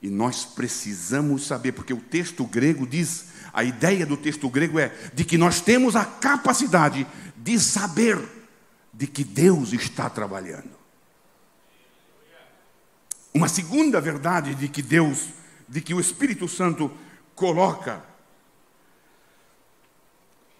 E 0.00 0.08
nós 0.08 0.44
precisamos 0.44 1.46
saber, 1.46 1.72
porque 1.72 1.92
o 1.92 2.00
texto 2.00 2.44
grego 2.44 2.86
diz, 2.86 3.26
a 3.52 3.64
ideia 3.64 4.06
do 4.06 4.16
texto 4.16 4.48
grego 4.48 4.78
é 4.78 4.88
de 5.12 5.24
que 5.24 5.36
nós 5.36 5.60
temos 5.60 5.96
a 5.96 6.04
capacidade 6.04 7.06
de 7.36 7.58
saber 7.58 8.18
de 8.92 9.06
que 9.06 9.24
Deus 9.24 9.72
está 9.72 10.08
trabalhando. 10.08 10.78
Uma 13.32 13.48
segunda 13.48 14.00
verdade 14.00 14.54
de 14.54 14.68
que 14.68 14.82
Deus, 14.82 15.28
de 15.68 15.80
que 15.80 15.94
o 15.94 16.00
Espírito 16.00 16.48
Santo 16.48 16.92
coloca 17.34 18.02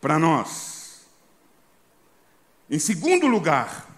para 0.01 0.19
nós. 0.19 0.78
Em 2.71 2.79
segundo 2.79 3.27
lugar, 3.27 3.89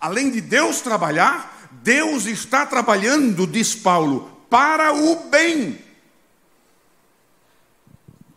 além 0.00 0.30
de 0.30 0.40
Deus 0.40 0.80
trabalhar, 0.80 1.70
Deus 1.82 2.26
está 2.26 2.66
trabalhando, 2.66 3.46
diz 3.46 3.74
Paulo, 3.74 4.30
para 4.50 4.92
o 4.92 5.28
bem. 5.30 5.78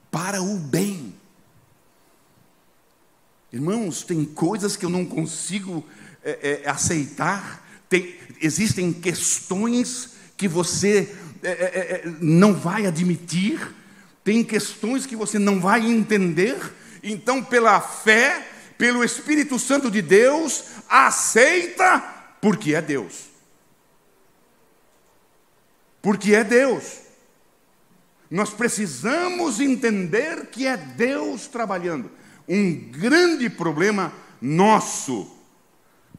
Para 0.10 0.42
o 0.42 0.58
bem. 0.58 1.14
Irmãos, 3.52 4.04
tem 4.04 4.26
coisas 4.26 4.76
que 4.76 4.86
eu 4.86 4.90
não 4.90 5.06
consigo 5.06 5.86
é, 6.24 6.62
é, 6.64 6.70
aceitar, 6.70 7.66
tem, 7.90 8.16
existem 8.42 8.92
questões 8.92 10.16
que 10.36 10.48
você 10.48 11.16
é, 11.44 11.50
é, 11.50 11.54
é, 11.54 12.04
não 12.20 12.54
vai 12.54 12.86
admitir, 12.86 13.74
tem 14.24 14.44
questões 14.44 15.06
que 15.06 15.16
você 15.16 15.40
não 15.40 15.60
vai 15.60 15.86
entender, 15.86 16.58
então, 17.02 17.44
pela 17.44 17.80
fé, 17.80 18.46
pelo 18.78 19.04
Espírito 19.04 19.58
Santo 19.58 19.90
de 19.90 20.02
Deus, 20.02 20.66
aceita, 20.88 22.00
porque 22.42 22.76
é 22.76 22.82
Deus. 22.82 23.26
Porque 26.02 26.36
é 26.36 26.44
Deus. 26.44 27.00
Nós 28.30 28.52
precisamos 28.52 29.60
entender 29.60 30.48
que 30.48 30.68
é 30.68 30.78
Deus 30.78 31.48
trabalhando. 31.48 32.12
Um 32.48 32.74
grande 32.92 33.50
problema 33.50 34.14
nosso, 34.42 35.30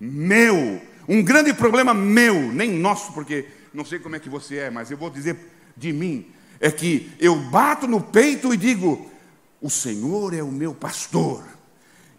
meu, 0.01 0.81
um 1.09 1.23
grande 1.23 1.55
problema 1.55 1.95
meu, 1.95 2.53
nem 2.53 2.71
nosso, 2.71 3.13
porque 3.13 3.47
não 3.73 3.85
sei 3.85 3.99
como 3.99 4.17
é 4.17 4.21
que 4.21 4.29
você 4.29 4.57
é, 4.57 4.71
mas 4.71 4.91
eu 4.91 4.97
vou 4.97 5.11
dizer 5.11 5.37
de 5.77 5.93
mim, 5.93 6.27
é 6.61 6.71
que 6.71 7.11
eu 7.19 7.37
bato 7.37 7.87
no 7.87 8.01
peito 8.01 8.53
e 8.53 8.57
digo: 8.57 9.11
o 9.61 9.71
Senhor 9.71 10.35
é 10.35 10.43
o 10.43 10.51
meu 10.51 10.75
pastor, 10.75 11.45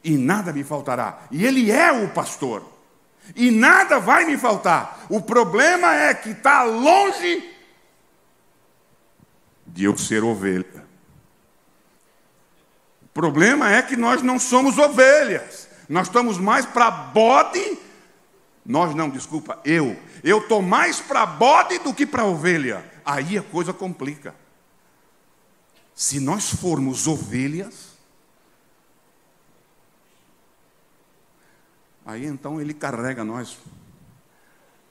e 0.04 0.18
nada 0.18 0.54
me 0.54 0.64
faltará. 0.64 1.28
E 1.32 1.46
Ele 1.46 1.72
é 1.72 1.92
o 1.92 2.10
pastor, 2.10 2.64
e 3.36 3.52
nada 3.52 4.00
vai 4.00 4.26
me 4.26 4.38
faltar. 4.38 5.06
O 5.10 5.22
problema 5.22 5.96
é 5.96 6.14
que 6.14 6.30
está 6.30 6.64
longe 6.64 7.56
de 9.68 9.84
eu 9.84 9.98
ser 9.98 10.24
ovelha. 10.24 10.88
O 13.04 13.08
problema 13.14 13.72
é 13.72 13.82
que 13.82 13.98
nós 13.98 14.22
não 14.22 14.40
somos 14.40 14.78
ovelhas, 14.78 15.68
nós 15.88 16.08
estamos 16.08 16.38
mais 16.38 16.66
para 16.66 16.90
bode. 16.90 17.78
Nós 18.66 18.94
não, 18.94 19.10
desculpa, 19.10 19.60
eu 19.66 19.98
eu 20.24 20.40
estou 20.40 20.62
mais 20.62 21.00
para 21.00 21.26
bode 21.26 21.80
do 21.80 21.94
que 21.94 22.06
para 22.06 22.26
ovelha. 22.26 22.86
Aí 23.06 23.38
a 23.38 23.44
coisa 23.44 23.74
complica. 23.74 24.36
Se 25.96 26.20
nós 26.20 26.50
formos 26.50 27.08
ovelhas, 27.08 27.89
aí 32.10 32.26
então 32.26 32.60
ele 32.60 32.74
carrega 32.74 33.24
nós. 33.24 33.58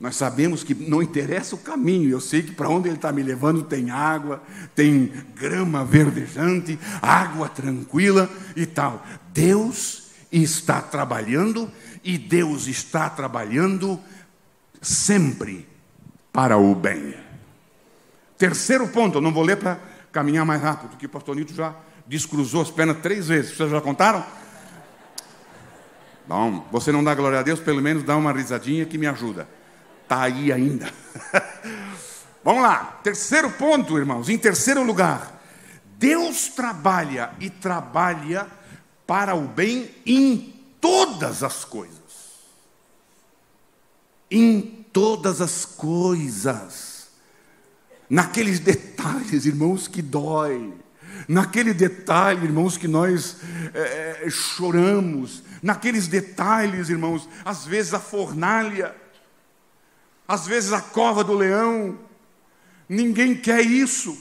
Nós 0.00 0.14
sabemos 0.14 0.62
que 0.62 0.74
não 0.74 1.02
interessa 1.02 1.56
o 1.56 1.58
caminho, 1.58 2.08
eu 2.08 2.20
sei 2.20 2.42
que 2.42 2.52
para 2.52 2.68
onde 2.68 2.88
ele 2.88 2.96
está 2.96 3.10
me 3.10 3.22
levando 3.22 3.64
tem 3.64 3.90
água, 3.90 4.40
tem 4.74 5.12
grama 5.34 5.84
verdejante, 5.84 6.78
água 7.02 7.48
tranquila 7.48 8.30
e 8.54 8.64
tal. 8.64 9.04
Deus 9.32 10.10
está 10.30 10.80
trabalhando 10.80 11.70
e 12.04 12.16
Deus 12.16 12.68
está 12.68 13.10
trabalhando 13.10 13.98
sempre 14.80 15.66
para 16.32 16.56
o 16.56 16.76
bem. 16.76 17.16
Terceiro 18.36 18.86
ponto, 18.86 19.18
eu 19.18 19.22
não 19.22 19.32
vou 19.32 19.42
ler 19.42 19.56
para 19.56 19.80
caminhar 20.12 20.46
mais 20.46 20.62
rápido, 20.62 20.96
que 20.96 21.06
o 21.06 21.08
pastor 21.08 21.34
Nito 21.34 21.52
já 21.52 21.74
descruzou 22.06 22.62
as 22.62 22.70
pernas 22.70 22.98
três 22.98 23.26
vezes. 23.26 23.56
Vocês 23.56 23.68
já 23.68 23.80
contaram? 23.80 24.24
Bom, 26.28 26.68
você 26.70 26.92
não 26.92 27.02
dá 27.02 27.14
glória 27.14 27.40
a 27.40 27.42
Deus, 27.42 27.58
pelo 27.58 27.82
menos 27.82 28.04
dá 28.04 28.16
uma 28.16 28.32
risadinha 28.32 28.84
que 28.84 28.98
me 28.98 29.06
ajuda. 29.06 29.48
Está 30.02 30.22
aí 30.22 30.52
ainda. 30.52 30.92
Vamos 32.44 32.62
lá, 32.62 33.00
terceiro 33.02 33.50
ponto, 33.50 33.98
irmãos. 33.98 34.28
Em 34.28 34.38
terceiro 34.38 34.82
lugar, 34.84 35.42
Deus 35.98 36.48
trabalha 36.48 37.30
e 37.40 37.50
trabalha 37.50 38.46
para 39.06 39.34
o 39.34 39.48
bem 39.48 39.90
em 40.06 40.54
todas 40.80 41.42
as 41.42 41.64
coisas 41.64 41.98
em 44.30 44.84
todas 44.92 45.40
as 45.40 45.64
coisas, 45.64 47.08
naqueles 48.08 48.60
detalhes, 48.60 49.46
irmãos, 49.46 49.88
que 49.88 50.02
dói, 50.02 50.74
naquele 51.28 51.74
detalhe, 51.74 52.46
irmãos, 52.46 52.78
que 52.78 52.88
nós 52.88 53.36
é, 53.74 54.22
é, 54.24 54.30
choramos, 54.30 55.42
naqueles 55.62 56.08
detalhes, 56.08 56.88
irmãos, 56.88 57.28
às 57.44 57.66
vezes 57.66 57.92
a 57.92 58.00
fornalha, 58.00 58.96
às 60.26 60.46
vezes 60.46 60.72
a 60.72 60.80
cova 60.80 61.22
do 61.22 61.34
leão, 61.34 61.98
ninguém 62.88 63.34
quer 63.34 63.60
isso, 63.60 64.16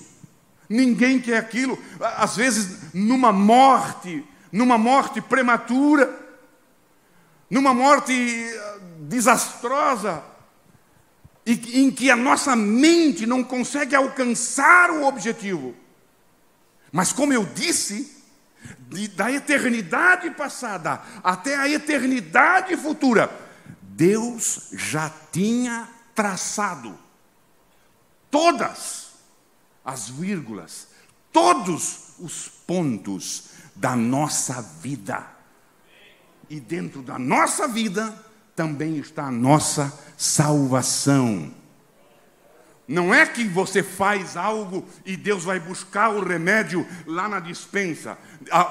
ninguém 0.67 1.17
quer 1.19 1.37
aquilo, 1.37 1.81
às 2.17 2.35
vezes 2.35 2.93
numa 2.93 3.31
morte, 3.31 4.25
numa 4.51 4.77
morte 4.77 5.21
prematura, 5.21 6.13
numa 7.49 7.73
morte 7.73 8.11
eh, 8.11 8.79
desastrosa, 8.99 10.21
em 11.45 11.89
que 11.89 12.11
a 12.11 12.15
nossa 12.17 12.57
mente 12.57 13.25
não 13.25 13.41
consegue 13.41 13.95
alcançar 13.95 14.91
o 14.91 15.05
objetivo. 15.05 15.73
Mas, 16.97 17.13
como 17.13 17.31
eu 17.31 17.45
disse, 17.45 18.11
de, 18.89 19.07
da 19.09 19.31
eternidade 19.31 20.31
passada 20.31 20.99
até 21.23 21.55
a 21.55 21.69
eternidade 21.69 22.75
futura, 22.75 23.29
Deus 23.83 24.69
já 24.71 25.07
tinha 25.31 25.87
traçado 26.15 26.97
todas 28.31 29.09
as 29.85 30.09
vírgulas, 30.09 30.87
todos 31.31 32.15
os 32.17 32.49
pontos 32.65 33.49
da 33.75 33.95
nossa 33.95 34.59
vida. 34.81 35.23
E 36.49 36.59
dentro 36.59 37.03
da 37.03 37.19
nossa 37.19 37.67
vida 37.67 38.11
também 38.55 38.97
está 38.97 39.25
a 39.25 39.31
nossa 39.31 39.93
salvação. 40.17 41.53
Não 42.87 43.13
é 43.13 43.25
que 43.25 43.43
você 43.43 43.83
faz 43.83 44.37
algo 44.37 44.87
e 45.05 45.17
Deus 45.17 45.43
vai 45.43 45.59
buscar 45.59 46.09
o 46.09 46.23
remédio 46.23 46.87
lá 47.05 47.27
na 47.27 47.41
dispensa, 47.41 48.17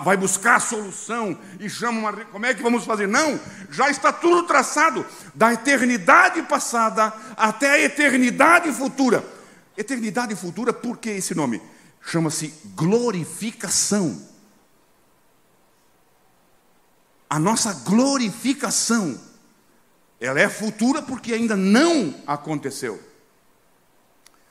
vai 0.02 0.16
buscar 0.16 0.56
a 0.56 0.60
solução 0.60 1.38
e 1.60 1.68
chama 1.68 1.98
uma. 1.98 2.24
Como 2.24 2.46
é 2.46 2.54
que 2.54 2.62
vamos 2.62 2.86
fazer? 2.86 3.06
Não, 3.06 3.38
já 3.70 3.90
está 3.90 4.10
tudo 4.10 4.44
traçado, 4.44 5.04
da 5.34 5.52
eternidade 5.52 6.40
passada 6.44 7.12
até 7.36 7.72
a 7.72 7.80
eternidade 7.80 8.72
futura. 8.72 9.22
Eternidade 9.76 10.34
futura, 10.34 10.72
por 10.72 10.96
que 10.96 11.10
esse 11.10 11.34
nome? 11.34 11.60
Chama-se 12.00 12.54
glorificação. 12.74 14.18
A 17.28 17.38
nossa 17.38 17.74
glorificação, 17.84 19.20
ela 20.18 20.40
é 20.40 20.48
futura 20.48 21.02
porque 21.02 21.34
ainda 21.34 21.54
não 21.54 22.14
aconteceu 22.26 22.98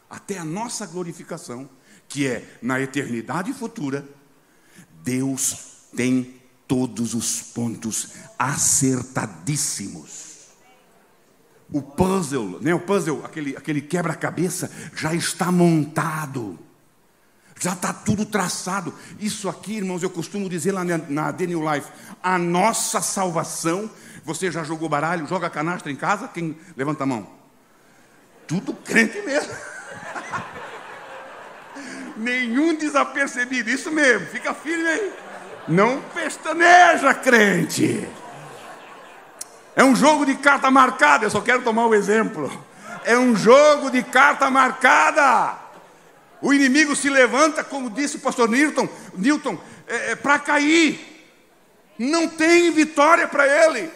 até 0.09 0.37
a 0.37 0.45
nossa 0.45 0.85
glorificação, 0.85 1.69
que 2.07 2.27
é 2.27 2.57
na 2.61 2.79
eternidade 2.79 3.51
futura, 3.53 4.07
Deus 5.03 5.89
tem 5.95 6.41
todos 6.67 7.13
os 7.13 7.41
pontos 7.41 8.09
acertadíssimos. 8.37 10.25
O 11.71 11.81
puzzle, 11.81 12.59
né, 12.61 12.73
o 12.73 12.79
puzzle, 12.79 13.25
aquele, 13.25 13.57
aquele 13.57 13.81
quebra-cabeça, 13.81 14.71
já 14.95 15.13
está 15.13 15.51
montado. 15.51 16.59
Já 17.59 17.73
está 17.73 17.93
tudo 17.93 18.25
traçado. 18.25 18.93
Isso 19.19 19.47
aqui, 19.49 19.77
irmãos, 19.77 20.03
eu 20.03 20.09
costumo 20.09 20.49
dizer 20.49 20.73
lá 20.73 20.83
na, 20.83 20.97
na 20.97 21.33
The 21.33 21.47
New 21.47 21.61
Life: 21.73 21.89
a 22.21 22.37
nossa 22.37 23.01
salvação. 23.01 23.89
Você 24.23 24.51
já 24.51 24.63
jogou 24.63 24.89
baralho, 24.89 25.27
joga 25.27 25.49
canastra 25.49 25.91
em 25.91 25.95
casa? 25.95 26.27
Quem 26.27 26.57
levanta 26.75 27.03
a 27.03 27.07
mão? 27.07 27.27
Tudo 28.47 28.73
crente 28.73 29.21
mesmo. 29.21 29.53
Nenhum 32.17 32.75
desapercebido, 32.75 33.69
isso 33.69 33.91
mesmo, 33.91 34.27
fica 34.27 34.53
firme 34.53 34.87
aí. 34.87 35.13
Não 35.67 36.01
pestaneja, 36.13 37.13
crente. 37.13 38.07
É 39.75 39.83
um 39.83 39.95
jogo 39.95 40.25
de 40.25 40.35
carta 40.35 40.71
marcada, 40.71 41.25
eu 41.25 41.29
só 41.29 41.41
quero 41.41 41.61
tomar 41.61 41.85
o 41.85 41.89
um 41.89 41.93
exemplo. 41.93 42.51
É 43.03 43.17
um 43.17 43.35
jogo 43.35 43.89
de 43.89 44.01
carta 44.03 44.49
marcada. 44.49 45.55
O 46.41 46.53
inimigo 46.53 46.95
se 46.95 47.09
levanta, 47.09 47.63
como 47.63 47.89
disse 47.89 48.17
o 48.17 48.21
pastor 48.21 48.49
Newton, 48.49 48.87
Newton 49.17 49.57
é, 49.87 50.11
é 50.11 50.15
para 50.15 50.39
cair. 50.39 51.27
Não 51.97 52.27
tem 52.27 52.71
vitória 52.71 53.27
para 53.27 53.45
ele. 53.47 53.89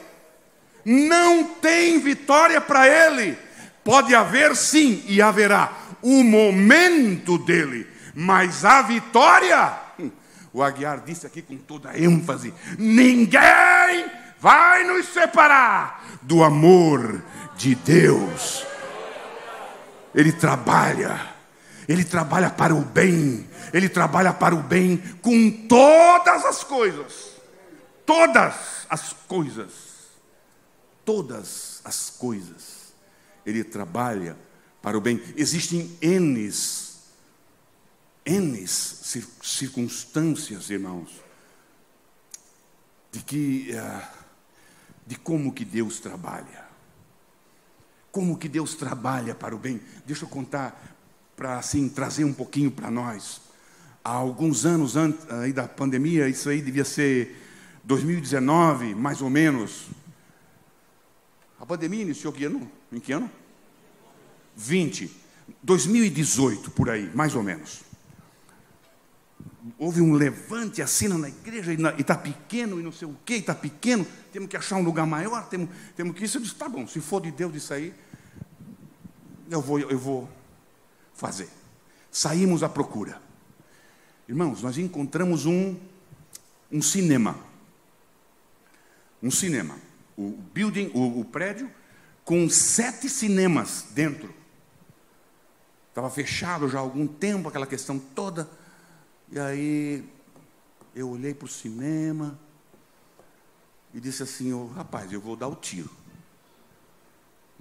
Não 0.84 1.43
tem 1.43 1.99
vitória 1.99 2.60
para 2.60 2.88
ele. 2.88 3.38
Pode 3.84 4.13
haver 4.13 4.55
sim 4.55 5.03
e 5.08 5.21
haverá 5.21 5.71
o 6.01 6.23
momento 6.23 7.38
dele, 7.38 7.88
mas 8.19 8.65
a 8.65 8.82
vitória, 8.82 9.79
hum, 9.97 10.12
o 10.51 10.62
Aguiar 10.62 10.99
disse 11.05 11.25
aqui 11.25 11.41
com 11.41 11.55
toda 11.55 11.97
ênfase: 11.97 12.53
ninguém 12.77 14.12
vai 14.41 14.84
nos 14.84 15.05
separar 15.08 16.03
do 16.21 16.43
amor 16.43 17.23
de 17.55 17.75
Deus. 17.75 18.65
Ele 20.13 20.34
trabalha, 20.34 21.17
ele 21.88 22.03
trabalha 22.03 22.49
para 22.49 22.75
o 22.75 22.82
bem, 22.82 23.49
ele 23.71 23.88
trabalha 23.88 24.34
para 24.34 24.53
o 24.53 24.62
bem 24.63 24.97
com 25.21 25.49
todas 25.69 26.43
as 26.43 26.62
coisas, 26.62 27.32
todas 28.05 28.86
as 28.89 29.13
coisas, 29.29 29.71
todas 31.05 31.79
as 31.86 32.10
coisas, 32.10 32.93
ele 33.45 33.63
trabalha 33.63 34.36
para 34.82 34.97
o 34.97 35.01
bem. 35.01 35.23
Existem 35.38 35.97
N's, 36.01 36.88
N's 38.30 39.18
circunstâncias, 39.42 40.70
irmãos, 40.70 41.10
de 43.12 43.24
que, 43.24 43.72
eh, 43.72 44.08
de 45.08 45.15
como 45.15 45.52
que 45.52 45.65
Deus 45.65 46.00
trabalha. 46.00 46.68
Como 48.12 48.38
que 48.38 48.48
Deus 48.48 48.76
trabalha 48.76 49.34
para 49.34 49.56
o 49.56 49.58
bem. 49.58 49.82
Deixa 50.06 50.26
eu 50.26 50.30
contar, 50.30 50.96
para 51.36 51.58
assim, 51.58 51.89
trazer 51.89 52.24
um 52.24 52.34
pouquinho 52.34 52.70
para 52.70 52.92
nós. 52.92 53.42
Há 54.04 54.12
alguns 54.12 54.63
anos 54.63 54.96
antes 54.96 55.28
aí 55.32 55.52
da 55.52 55.68
pandemia, 55.68 56.30
isso 56.30 56.50
aí 56.50 56.62
devia 56.62 56.86
ser 56.86 57.36
2019, 57.84 58.94
mais 58.94 59.24
ou 59.24 59.30
menos. 59.30 59.88
A 61.60 61.65
pandemia 61.65 62.04
iniciou 62.04 62.32
que 62.32 62.46
ano? 62.46 62.72
Em 62.92 63.00
que 63.00 63.12
ano? 63.12 63.30
20, 64.56 65.12
2018, 65.63 66.70
por 66.72 66.92
aí, 66.92 67.10
mais 67.15 67.34
ou 67.34 67.42
menos. 67.42 67.88
Houve 69.77 70.01
um 70.01 70.13
levante 70.13 70.82
assim 70.82 71.08
na 71.08 71.27
igreja, 71.27 71.73
e 71.73 72.01
está 72.01 72.15
pequeno, 72.15 72.79
e 72.79 72.84
não 72.84 72.91
sei 72.91 73.08
o 73.08 73.15
que, 73.25 73.36
está 73.36 73.53
pequeno, 73.53 74.05
temos 74.32 74.49
que 74.49 74.58
achar 74.58 74.77
um 74.77 74.84
lugar 74.84 75.05
maior, 75.05 75.47
temos, 75.49 75.69
temos 75.95 76.15
que 76.15 76.23
isso. 76.23 76.38
Eu 76.38 76.41
disse, 76.41 76.55
tá 76.55 76.69
bom, 76.69 76.88
se 76.88 77.01
for 77.01 77.21
de 77.21 77.32
Deus 77.32 77.53
isso 77.55 77.73
aí, 77.73 77.93
eu 79.49 79.62
vou, 79.62 79.79
eu 79.79 79.99
vou 79.99 80.29
fazer. 81.13 81.49
Saímos 82.12 82.63
à 82.63 82.69
procura. 82.69 83.21
Irmãos, 84.27 84.62
nós 84.62 84.77
encontramos 84.77 85.45
um, 85.45 85.75
um 86.71 86.82
cinema. 86.82 87.38
Um 89.21 89.32
cinema. 89.32 89.75
O 90.17 90.32
building, 90.53 90.91
o, 90.93 91.19
o 91.19 91.25
prédio, 91.25 91.69
com 92.23 92.47
sete 92.49 93.10
cinemas 93.10 93.88
dentro. 93.91 94.34
Estava 95.89 96.10
fechado 96.10 96.69
já 96.69 96.77
há 96.77 96.82
algum 96.82 97.08
tempo, 97.08 97.49
aquela 97.49 97.67
questão 97.67 97.99
toda. 97.99 98.49
E 99.32 99.39
aí 99.39 100.04
eu 100.96 101.10
olhei 101.10 101.34
para 101.34 101.46
o 101.46 101.50
cinema 101.50 102.38
e 103.94 104.00
disse 104.00 104.24
assim: 104.24 104.52
oh, 104.54 104.68
rapaz, 104.68 105.12
eu 105.12 105.22
vou 105.22 105.36
dar 105.36 105.48
o 105.48 105.56
tiro. 105.56 105.89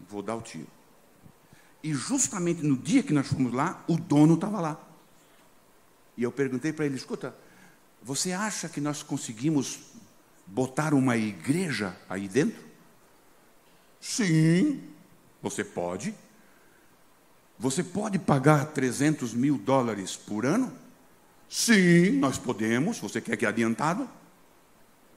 Vou 0.08 0.22
dar 0.22 0.36
o 0.36 0.42
tiro. 0.42 0.66
E 1.82 1.92
justamente 1.92 2.62
no 2.62 2.76
dia 2.76 3.02
que 3.02 3.12
nós 3.12 3.28
fomos 3.28 3.52
lá, 3.52 3.84
o 3.86 3.96
dono 3.96 4.34
estava 4.34 4.60
lá. 4.60 4.80
E 6.16 6.22
eu 6.22 6.32
perguntei 6.32 6.72
para 6.72 6.86
ele: 6.86 6.96
escuta, 6.96 7.34
você 8.02 8.32
acha 8.32 8.68
que 8.68 8.80
nós 8.80 9.02
conseguimos 9.02 9.80
botar 10.46 10.94
uma 10.94 11.16
igreja 11.16 11.96
aí 12.08 12.28
dentro? 12.28 12.66
Sim, 14.00 14.82
você 15.42 15.62
pode. 15.62 16.14
Você 17.58 17.82
pode 17.82 18.18
pagar 18.18 18.66
300 18.66 19.34
mil 19.34 19.58
dólares 19.58 20.16
por 20.16 20.46
ano? 20.46 20.87
Sim, 21.48 22.12
nós 22.18 22.38
podemos. 22.38 22.98
Você 22.98 23.20
quer 23.20 23.36
que 23.36 23.46
é 23.46 23.48
adiantado? 23.48 24.08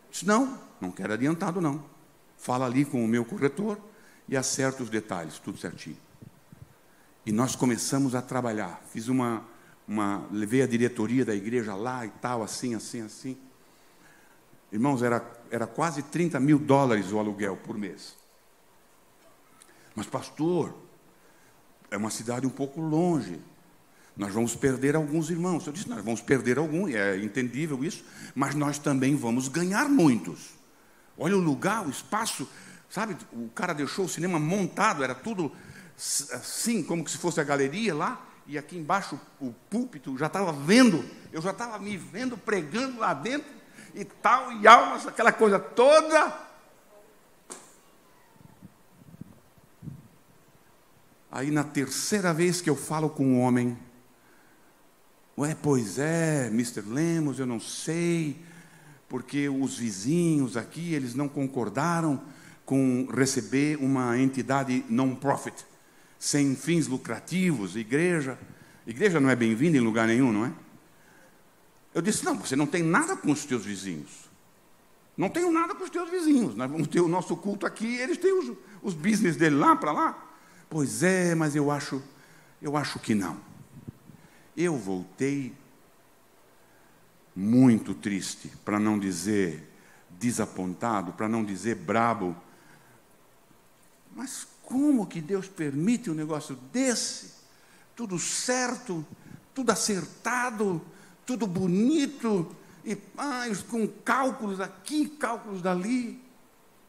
Disse, 0.09 0.25
não, 0.25 0.59
não 0.79 0.91
quero 0.91 1.13
adiantado, 1.13 1.59
não. 1.59 1.83
Fala 2.37 2.65
ali 2.65 2.85
com 2.85 3.03
o 3.03 3.07
meu 3.07 3.25
corretor 3.25 3.79
e 4.27 4.37
acerta 4.37 4.81
os 4.81 4.89
detalhes, 4.89 5.39
tudo 5.39 5.57
certinho. 5.57 5.97
E 7.25 7.31
nós 7.31 7.55
começamos 7.55 8.15
a 8.15 8.21
trabalhar. 8.21 8.81
Fiz 8.91 9.07
uma, 9.07 9.45
uma. 9.87 10.25
Levei 10.31 10.61
a 10.61 10.67
diretoria 10.67 11.23
da 11.23 11.35
igreja 11.35 11.75
lá 11.75 12.05
e 12.05 12.09
tal, 12.09 12.41
assim, 12.41 12.73
assim, 12.73 13.01
assim. 13.01 13.37
Irmãos, 14.71 15.03
era, 15.03 15.23
era 15.51 15.67
quase 15.67 16.01
30 16.01 16.39
mil 16.39 16.57
dólares 16.57 17.11
o 17.11 17.19
aluguel 17.19 17.57
por 17.57 17.77
mês. 17.77 18.15
Mas, 19.93 20.07
pastor, 20.07 20.73
é 21.91 21.97
uma 21.97 22.09
cidade 22.09 22.47
um 22.47 22.49
pouco 22.49 22.79
longe. 22.79 23.39
Nós 24.21 24.35
vamos 24.35 24.55
perder 24.55 24.95
alguns 24.95 25.31
irmãos. 25.31 25.65
Eu 25.65 25.73
disse, 25.73 25.89
nós 25.89 26.05
vamos 26.05 26.21
perder 26.21 26.59
alguns, 26.59 26.93
é 26.93 27.17
entendível 27.17 27.83
isso, 27.83 28.05
mas 28.35 28.53
nós 28.53 28.77
também 28.77 29.15
vamos 29.15 29.47
ganhar 29.47 29.89
muitos. 29.89 30.51
Olha 31.17 31.35
o 31.35 31.39
lugar, 31.39 31.87
o 31.87 31.89
espaço, 31.89 32.47
sabe? 32.87 33.17
O 33.33 33.49
cara 33.49 33.73
deixou 33.73 34.05
o 34.05 34.07
cinema 34.07 34.37
montado, 34.37 35.03
era 35.03 35.15
tudo 35.15 35.51
assim, 36.33 36.83
como 36.83 37.09
se 37.09 37.17
fosse 37.17 37.41
a 37.41 37.43
galeria 37.43 37.95
lá, 37.95 38.23
e 38.45 38.59
aqui 38.59 38.77
embaixo 38.77 39.19
o 39.39 39.51
púlpito 39.71 40.15
já 40.15 40.27
estava 40.27 40.51
vendo, 40.53 41.03
eu 41.31 41.41
já 41.41 41.49
estava 41.49 41.79
me 41.79 41.97
vendo 41.97 42.37
pregando 42.37 42.99
lá 42.99 43.15
dentro, 43.15 43.49
e 43.95 44.05
tal, 44.05 44.51
e 44.53 44.67
almas, 44.67 45.07
aquela 45.07 45.31
coisa 45.31 45.57
toda. 45.57 46.31
Aí 51.31 51.49
na 51.49 51.63
terceira 51.63 52.31
vez 52.31 52.61
que 52.61 52.69
eu 52.69 52.75
falo 52.75 53.09
com 53.09 53.25
um 53.25 53.41
homem, 53.41 53.75
Ué, 55.41 55.57
pois 55.59 55.97
é, 55.97 56.49
Mr. 56.49 56.81
Lemos, 56.81 57.39
eu 57.39 57.47
não 57.47 57.59
sei, 57.59 58.39
porque 59.09 59.49
os 59.49 59.75
vizinhos 59.75 60.55
aqui, 60.55 60.93
eles 60.93 61.15
não 61.15 61.27
concordaram 61.27 62.21
com 62.63 63.07
receber 63.11 63.75
uma 63.77 64.19
entidade 64.19 64.85
non-profit, 64.87 65.65
sem 66.19 66.55
fins 66.55 66.85
lucrativos, 66.85 67.75
igreja. 67.75 68.37
Igreja 68.85 69.19
não 69.19 69.31
é 69.31 69.35
bem-vinda 69.35 69.77
em 69.77 69.81
lugar 69.81 70.05
nenhum, 70.05 70.31
não 70.31 70.45
é? 70.45 70.53
Eu 71.95 72.03
disse: 72.03 72.23
não, 72.23 72.37
você 72.37 72.55
não 72.55 72.67
tem 72.67 72.83
nada 72.83 73.17
com 73.17 73.31
os 73.31 73.43
teus 73.43 73.65
vizinhos. 73.65 74.29
Não 75.17 75.27
tenho 75.27 75.51
nada 75.51 75.73
com 75.73 75.83
os 75.83 75.89
teus 75.89 76.07
vizinhos. 76.07 76.53
Nós 76.55 76.69
vamos 76.69 76.87
ter 76.87 77.01
o 77.01 77.07
nosso 77.07 77.35
culto 77.35 77.65
aqui, 77.65 77.95
eles 77.95 78.19
têm 78.19 78.31
os, 78.31 78.55
os 78.83 78.93
business 78.93 79.37
dele 79.37 79.55
lá 79.55 79.75
para 79.75 79.91
lá. 79.91 80.23
Pois 80.69 81.01
é, 81.01 81.33
mas 81.33 81.55
eu 81.55 81.71
acho, 81.71 81.99
eu 82.61 82.77
acho 82.77 82.99
que 82.99 83.15
não. 83.15 83.49
Eu 84.55 84.77
voltei 84.77 85.53
muito 87.35 87.93
triste, 87.93 88.51
para 88.63 88.79
não 88.79 88.99
dizer 88.99 89.69
desapontado, 90.19 91.13
para 91.13 91.27
não 91.27 91.43
dizer 91.43 91.75
brabo. 91.75 92.35
Mas 94.15 94.47
como 94.63 95.07
que 95.07 95.21
Deus 95.21 95.47
permite 95.47 96.09
um 96.09 96.13
negócio 96.13 96.55
desse? 96.71 97.31
Tudo 97.95 98.19
certo, 98.19 99.05
tudo 99.53 99.71
acertado, 99.71 100.81
tudo 101.25 101.47
bonito, 101.47 102.55
e 102.83 102.97
ah, 103.17 103.45
com 103.69 103.87
cálculos 103.87 104.59
aqui, 104.59 105.07
cálculos 105.07 105.61
dali. 105.61 106.21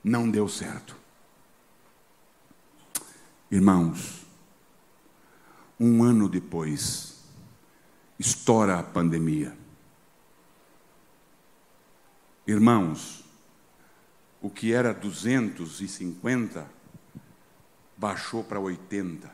Não 0.02 0.30
deu 0.30 0.48
certo. 0.48 0.96
Irmãos, 3.50 4.26
um 5.78 6.02
ano 6.02 6.28
depois, 6.28 7.11
estoura 8.22 8.78
a 8.78 8.82
pandemia. 8.84 9.56
Irmãos, 12.46 13.24
o 14.40 14.48
que 14.48 14.72
era 14.72 14.94
250 14.94 16.68
baixou 17.96 18.44
para 18.44 18.60
80. 18.60 19.28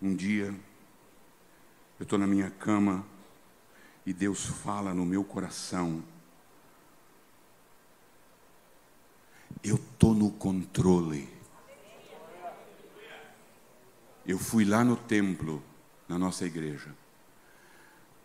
Um 0.00 0.14
dia, 0.14 0.54
eu 1.98 2.04
estou 2.04 2.18
na 2.18 2.26
minha 2.26 2.50
cama 2.50 3.06
e 4.06 4.14
Deus 4.14 4.46
fala 4.46 4.94
no 4.94 5.04
meu 5.04 5.24
coração. 5.24 6.02
Eu 9.62 9.76
estou 9.76 10.14
no 10.14 10.30
controle. 10.30 11.33
Eu 14.26 14.38
fui 14.38 14.64
lá 14.64 14.84
no 14.84 14.96
templo, 14.96 15.62
na 16.08 16.18
nossa 16.18 16.44
igreja, 16.46 16.94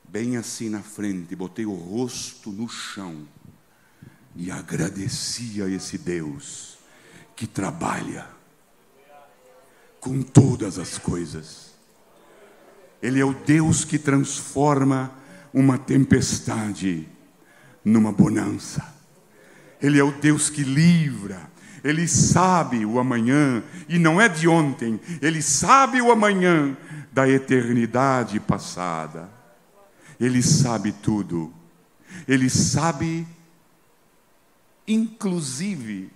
bem 0.03 0.37
assim 0.37 0.69
na 0.69 0.81
frente, 0.81 1.35
botei 1.35 1.65
o 1.65 1.73
rosto 1.73 2.51
no 2.51 2.67
chão 2.67 3.27
e 4.35 4.49
agradeci 4.49 5.61
a 5.61 5.67
esse 5.67 5.97
Deus 5.97 6.77
que 7.35 7.45
trabalha 7.45 8.27
com 9.99 10.21
todas 10.21 10.79
as 10.79 10.97
coisas. 10.97 11.73
Ele 13.01 13.19
é 13.19 13.25
o 13.25 13.33
Deus 13.33 13.85
que 13.85 13.97
transforma 13.97 15.13
uma 15.53 15.77
tempestade 15.77 17.07
numa 17.83 18.11
bonança. 18.11 18.93
Ele 19.81 19.99
é 19.99 20.03
o 20.03 20.11
Deus 20.11 20.49
que 20.49 20.63
livra. 20.63 21.49
Ele 21.83 22.07
sabe 22.07 22.85
o 22.85 22.99
amanhã, 22.99 23.63
e 23.87 23.97
não 23.97 24.19
é 24.19 24.27
de 24.27 24.47
ontem, 24.47 24.99
ele 25.21 25.41
sabe 25.41 26.01
o 26.01 26.11
amanhã 26.11 26.77
da 27.11 27.27
eternidade 27.27 28.39
passada. 28.39 29.29
Ele 30.19 30.41
sabe 30.43 30.91
tudo. 30.91 31.53
Ele 32.27 32.49
sabe, 32.49 33.25
inclusive, 34.87 36.11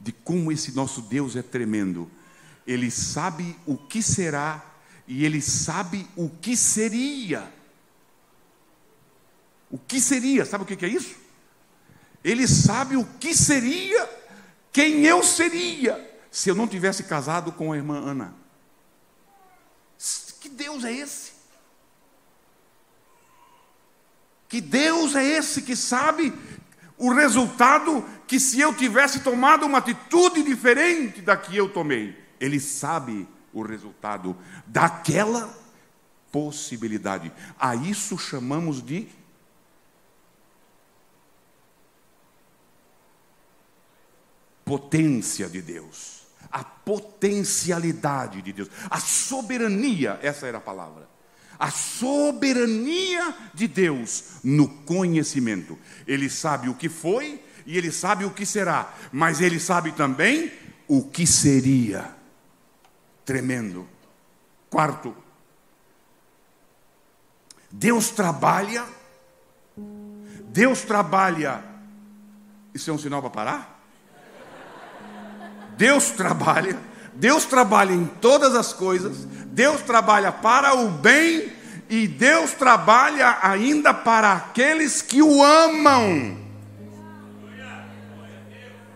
de 0.00 0.10
como 0.10 0.50
esse 0.50 0.74
nosso 0.74 1.00
Deus 1.02 1.36
é 1.36 1.42
tremendo 1.42 2.10
ele 2.66 2.90
sabe 2.90 3.56
o 3.66 3.76
que 3.76 4.02
será 4.02 4.64
e 5.06 5.24
ele 5.24 5.40
sabe 5.40 6.06
o 6.16 6.28
que 6.28 6.56
seria. 6.56 7.52
O 9.70 9.78
que 9.78 10.00
seria, 10.00 10.44
sabe 10.44 10.64
o 10.64 10.66
que 10.66 10.84
é 10.84 10.88
isso? 10.88 11.16
Ele 12.24 12.46
sabe 12.46 12.96
o 12.96 13.04
que 13.04 13.34
seria, 13.34 14.08
quem 14.72 15.04
eu 15.04 15.22
seria, 15.22 16.10
se 16.30 16.48
eu 16.48 16.54
não 16.54 16.68
tivesse 16.68 17.04
casado 17.04 17.52
com 17.52 17.72
a 17.72 17.76
irmã 17.76 17.98
Ana. 17.98 18.34
Que 20.40 20.48
Deus 20.48 20.84
é 20.84 20.92
esse? 20.92 21.32
Que 24.48 24.60
Deus 24.60 25.14
é 25.14 25.24
esse 25.24 25.62
que 25.62 25.76
sabe 25.76 26.32
o 26.98 27.12
resultado 27.12 28.04
que 28.26 28.38
se 28.38 28.60
eu 28.60 28.74
tivesse 28.74 29.20
tomado 29.20 29.64
uma 29.64 29.78
atitude 29.78 30.42
diferente 30.42 31.20
da 31.20 31.36
que 31.36 31.56
eu 31.56 31.68
tomei? 31.68 32.18
Ele 32.40 32.58
sabe 32.58 33.28
o 33.52 33.62
resultado 33.62 34.36
daquela 34.66 35.52
possibilidade. 36.30 37.32
A 37.58 37.76
isso 37.76 38.18
chamamos 38.18 38.82
de 38.82 39.08
potência 44.72 45.50
de 45.50 45.60
Deus, 45.60 46.22
a 46.50 46.64
potencialidade 46.64 48.40
de 48.40 48.54
Deus, 48.54 48.70
a 48.88 48.98
soberania, 48.98 50.18
essa 50.22 50.46
era 50.46 50.56
a 50.56 50.62
palavra. 50.62 51.06
A 51.58 51.70
soberania 51.70 53.36
de 53.52 53.68
Deus 53.68 54.38
no 54.42 54.66
conhecimento. 54.66 55.78
Ele 56.06 56.30
sabe 56.30 56.70
o 56.70 56.74
que 56.74 56.88
foi 56.88 57.44
e 57.66 57.76
ele 57.76 57.92
sabe 57.92 58.24
o 58.24 58.30
que 58.30 58.46
será, 58.46 58.94
mas 59.12 59.42
ele 59.42 59.60
sabe 59.60 59.92
também 59.92 60.50
o 60.88 61.02
que 61.04 61.26
seria 61.26 62.10
tremendo. 63.26 63.86
Quarto, 64.70 65.14
Deus 67.70 68.08
trabalha, 68.08 68.86
Deus 70.46 70.80
trabalha, 70.80 71.62
isso 72.72 72.90
é 72.90 72.92
um 72.94 72.98
sinal 72.98 73.20
para 73.20 73.30
parar? 73.30 73.71
Deus 75.76 76.10
trabalha, 76.10 76.78
Deus 77.14 77.44
trabalha 77.44 77.92
em 77.92 78.06
todas 78.06 78.54
as 78.54 78.72
coisas, 78.72 79.26
Deus 79.46 79.80
trabalha 79.82 80.32
para 80.32 80.74
o 80.74 80.88
bem 80.88 81.52
e 81.88 82.08
Deus 82.08 82.52
trabalha 82.52 83.38
ainda 83.42 83.92
para 83.92 84.32
aqueles 84.32 85.02
que 85.02 85.22
o 85.22 85.42
amam. 85.42 86.38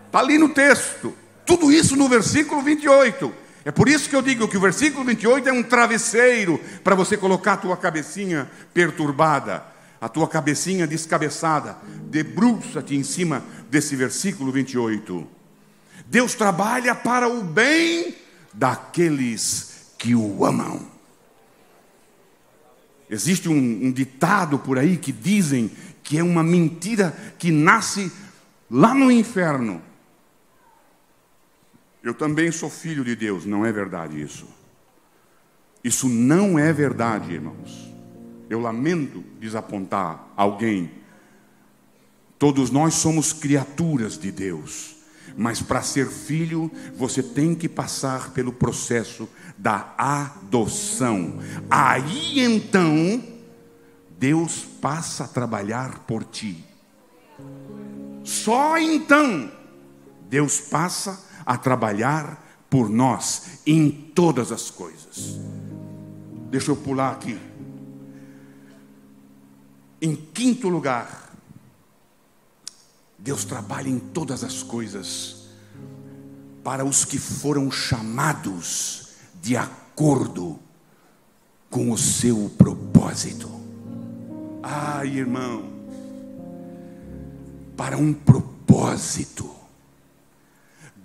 Está 0.07 0.19
ali 0.19 0.37
no 0.37 0.49
texto, 0.49 1.13
tudo 1.45 1.71
isso 1.71 1.95
no 1.95 2.07
versículo 2.07 2.61
28. 2.61 3.33
É 3.63 3.71
por 3.71 3.89
isso 3.89 4.09
que 4.09 4.15
eu 4.15 4.21
digo 4.21 4.47
que 4.47 4.57
o 4.57 4.61
versículo 4.61 5.03
28 5.03 5.49
é 5.49 5.51
um 5.51 5.61
travesseiro 5.61 6.59
para 6.83 6.95
você 6.95 7.17
colocar 7.17 7.53
a 7.53 7.57
tua 7.57 7.75
cabecinha 7.75 8.49
perturbada, 8.73 9.63
a 9.99 10.07
tua 10.07 10.27
cabecinha 10.27 10.87
descabeçada. 10.87 11.77
Debruça-te 12.03 12.95
em 12.95 13.03
cima 13.03 13.43
desse 13.69 13.95
versículo 13.95 14.51
28. 14.53 15.36
Deus 16.09 16.35
trabalha 16.35 16.95
para 16.95 17.27
o 17.27 17.43
bem 17.43 18.15
daqueles 18.53 19.93
que 19.97 20.15
o 20.15 20.45
amam. 20.45 20.87
Existe 23.09 23.47
um, 23.47 23.53
um 23.53 23.91
ditado 23.91 24.59
por 24.59 24.77
aí 24.77 24.97
que 24.97 25.11
dizem 25.11 25.71
que 26.03 26.17
é 26.17 26.23
uma 26.23 26.43
mentira 26.43 27.15
que 27.37 27.51
nasce 27.51 28.11
lá 28.69 28.93
no 28.93 29.11
inferno 29.11 29.81
eu 32.07 32.13
também 32.13 32.51
sou 32.51 32.69
filho 32.69 33.03
de 33.03 33.15
Deus. 33.15 33.45
Não 33.45 33.65
é 33.65 33.71
verdade 33.71 34.21
isso. 34.21 34.47
Isso 35.83 36.07
não 36.07 36.57
é 36.57 36.71
verdade, 36.71 37.33
irmãos. 37.33 37.93
Eu 38.49 38.61
lamento 38.61 39.23
desapontar 39.39 40.25
alguém. 40.35 40.89
Todos 42.39 42.71
nós 42.71 42.93
somos 42.93 43.33
criaturas 43.33 44.17
de 44.17 44.31
Deus. 44.31 44.95
Mas 45.37 45.61
para 45.61 45.83
ser 45.83 46.07
filho, 46.07 46.71
você 46.95 47.21
tem 47.21 47.53
que 47.53 47.69
passar 47.69 48.31
pelo 48.31 48.51
processo 48.51 49.29
da 49.55 49.93
adoção. 49.95 51.37
Aí 51.69 52.39
então, 52.39 53.23
Deus 54.17 54.65
passa 54.81 55.25
a 55.25 55.27
trabalhar 55.27 55.99
por 55.99 56.23
ti. 56.23 56.65
Só 58.23 58.79
então, 58.79 59.51
Deus 60.27 60.59
passa 60.59 61.23
a 61.45 61.55
trabalhar 61.55 62.43
por 62.67 62.89
nós 62.89 63.61
em 63.65 63.91
todas 63.91 64.51
as 64.51 64.71
coisas. 64.71 65.39
Deixa 66.49 66.71
eu 66.71 66.75
pular 66.75 67.11
aqui. 67.11 67.39
Em 70.01 70.15
quinto 70.15 70.67
lugar, 70.67 71.26
Deus 73.27 73.43
trabalha 73.43 73.89
em 73.89 73.99
todas 73.99 74.41
as 74.41 74.63
coisas 74.63 75.49
para 76.63 76.85
os 76.85 77.03
que 77.03 77.19
foram 77.19 77.69
chamados 77.69 79.09
de 79.41 79.57
acordo 79.57 80.57
com 81.69 81.91
o 81.91 81.97
seu 81.97 82.49
propósito. 82.57 83.51
Ai, 84.63 85.09
irmão, 85.17 85.65
para 87.75 87.97
um 87.97 88.13
propósito. 88.13 89.53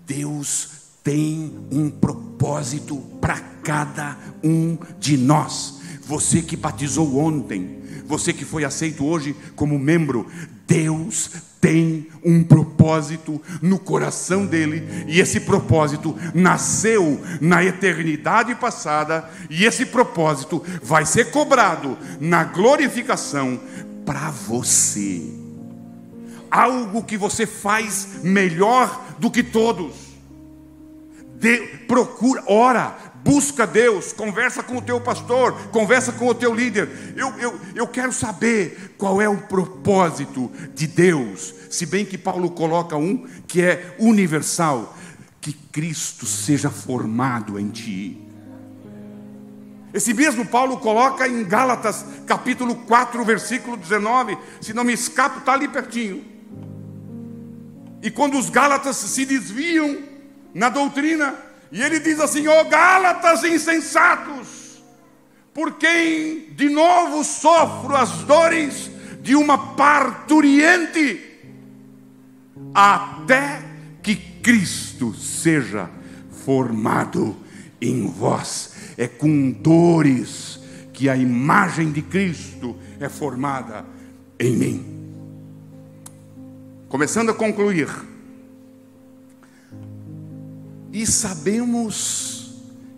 Deus 0.07 0.69
tem 1.03 1.67
um 1.73 1.91
propósito 1.91 2.99
para 3.21 3.41
cada 3.65 4.17
um 4.45 4.79
de 4.97 5.17
nós. 5.17 5.81
Você 6.03 6.41
que 6.41 6.57
batizou 6.57 7.19
ontem, 7.19 7.83
você 8.07 8.33
que 8.33 8.45
foi 8.45 8.65
aceito 8.65 9.05
hoje 9.05 9.35
como 9.57 9.77
membro, 9.77 10.25
Deus 10.69 11.29
tem 11.61 12.02
um 12.25 12.43
propósito 12.43 13.41
no 13.61 13.79
coração 13.79 14.47
dele, 14.47 15.05
e 15.07 15.21
esse 15.21 15.41
propósito 15.41 16.17
nasceu 16.35 17.21
na 17.41 17.65
eternidade 17.65 18.55
passada, 18.55 19.29
e 19.51 19.65
esse 19.65 19.87
propósito 19.87 20.63
vai 20.83 21.05
ser 21.05 21.31
cobrado 21.31 21.99
na 22.21 22.45
glorificação 22.45 23.61
para 24.05 24.31
você. 24.31 25.23
Algo 26.51 27.03
que 27.03 27.17
você 27.17 27.47
faz 27.47 28.21
melhor 28.23 29.05
do 29.19 29.31
que 29.31 29.43
todos. 29.43 30.13
De, 31.39 31.59
procura, 31.89 32.43
ora, 32.47 32.97
busca 33.25 33.67
Deus, 33.67 34.13
conversa 34.13 34.63
com 34.63 34.77
o 34.77 34.83
teu 34.83 35.01
pastor, 35.01 35.55
conversa 35.69 36.13
com 36.13 36.27
o 36.27 36.35
teu 36.35 36.55
líder. 36.55 37.15
Eu, 37.17 37.29
eu, 37.39 37.61
eu 37.75 37.87
quero 37.87 38.13
saber 38.13 38.95
qual 38.99 39.21
é 39.21 39.29
o 39.29 39.37
propósito 39.37 40.51
de 40.75 40.87
Deus, 40.87 41.55
se 41.71 41.87
bem 41.87 42.05
que 42.05 42.19
Paulo 42.19 42.51
coloca 42.51 42.97
um 42.97 43.27
que 43.47 43.63
é 43.63 43.97
universal: 43.99 44.97
que 45.41 45.53
Cristo 45.53 46.27
seja 46.27 46.71
formado 46.71 47.59
em 47.59 47.69
ti. 47.69 48.29
Esse 49.95 50.15
mesmo 50.15 50.47
Paulo 50.47 50.79
coloca 50.79 51.29
em 51.29 51.45
Gálatas, 51.45 52.05
capítulo 52.27 52.75
4, 52.75 53.23
versículo 53.25 53.77
19. 53.77 54.39
Se 54.61 54.73
não 54.73 54.85
me 54.85 54.95
escapo, 54.95 55.41
está 55.41 55.53
ali 55.53 55.69
pertinho. 55.69 56.25
E 58.03 58.11
quando 58.11 58.39
os 58.39 58.49
Gálatas 58.49 58.97
se 58.97 59.27
desviam 59.27 59.99
na 60.55 60.71
doutrina, 60.71 61.35
e 61.73 61.81
ele 61.81 61.99
diz 61.99 62.21
assim: 62.21 62.47
Ó 62.47 62.61
oh, 62.61 62.65
Gálatas 62.67 63.43
insensatos, 63.43 64.83
por 65.55 65.79
quem 65.79 66.51
de 66.55 66.69
novo 66.69 67.25
sofro 67.25 67.97
as 67.97 68.11
dores 68.25 68.91
de 69.23 69.35
uma 69.35 69.75
parturiente, 69.75 71.19
até 72.75 73.63
que 74.03 74.15
Cristo 74.15 75.15
seja 75.15 75.89
formado 76.45 77.35
em 77.81 78.07
vós. 78.07 78.75
É 78.99 79.09
com 79.09 79.51
dores 79.51 80.61
que 80.93 81.09
a 81.09 81.17
imagem 81.17 81.91
de 81.91 82.03
Cristo 82.03 82.77
é 83.01 83.09
formada 83.09 83.87
em 84.39 84.55
mim. 84.55 84.93
Começando 86.89 87.31
a 87.31 87.35
concluir, 87.35 87.89
e 90.93 91.07
sabemos 91.07 92.53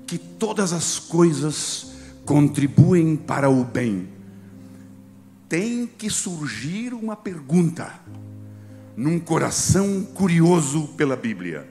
que 0.06 0.18
todas 0.18 0.72
as 0.72 0.98
coisas 0.98 1.92
contribuem 2.24 3.16
para 3.16 3.48
o 3.48 3.64
bem. 3.64 4.08
Tem 5.48 5.86
que 5.86 6.10
surgir 6.10 6.92
uma 6.92 7.14
pergunta 7.14 7.94
num 8.96 9.20
coração 9.20 10.02
curioso 10.02 10.88
pela 10.96 11.14
Bíblia: 11.14 11.68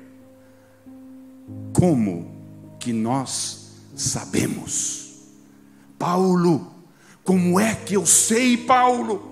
como 1.74 2.32
que 2.80 2.94
nós 2.94 3.72
sabemos? 3.96 5.04
Paulo, 6.00 6.72
como 7.24 7.60
é 7.60 7.76
que 7.76 7.96
eu 7.96 8.06
sei, 8.06 8.58
Paulo? 8.58 9.32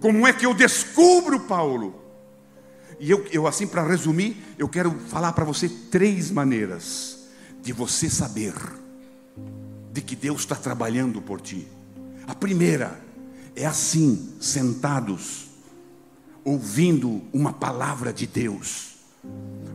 Como 0.00 0.26
é 0.26 0.32
que 0.32 0.44
eu 0.46 0.54
descubro, 0.54 1.40
Paulo? 1.40 2.05
E 2.98 3.10
eu, 3.10 3.26
eu 3.30 3.46
assim, 3.46 3.66
para 3.66 3.86
resumir, 3.86 4.36
eu 4.58 4.68
quero 4.68 4.90
falar 5.08 5.32
para 5.32 5.44
você 5.44 5.68
três 5.68 6.30
maneiras 6.30 7.18
de 7.62 7.72
você 7.72 8.08
saber 8.08 8.54
de 9.92 10.00
que 10.00 10.16
Deus 10.16 10.40
está 10.40 10.54
trabalhando 10.54 11.20
por 11.20 11.40
ti. 11.40 11.66
A 12.26 12.34
primeira 12.34 12.98
é 13.54 13.66
assim, 13.66 14.34
sentados, 14.40 15.46
ouvindo 16.44 17.22
uma 17.32 17.52
palavra 17.52 18.12
de 18.12 18.26
Deus. 18.26 18.96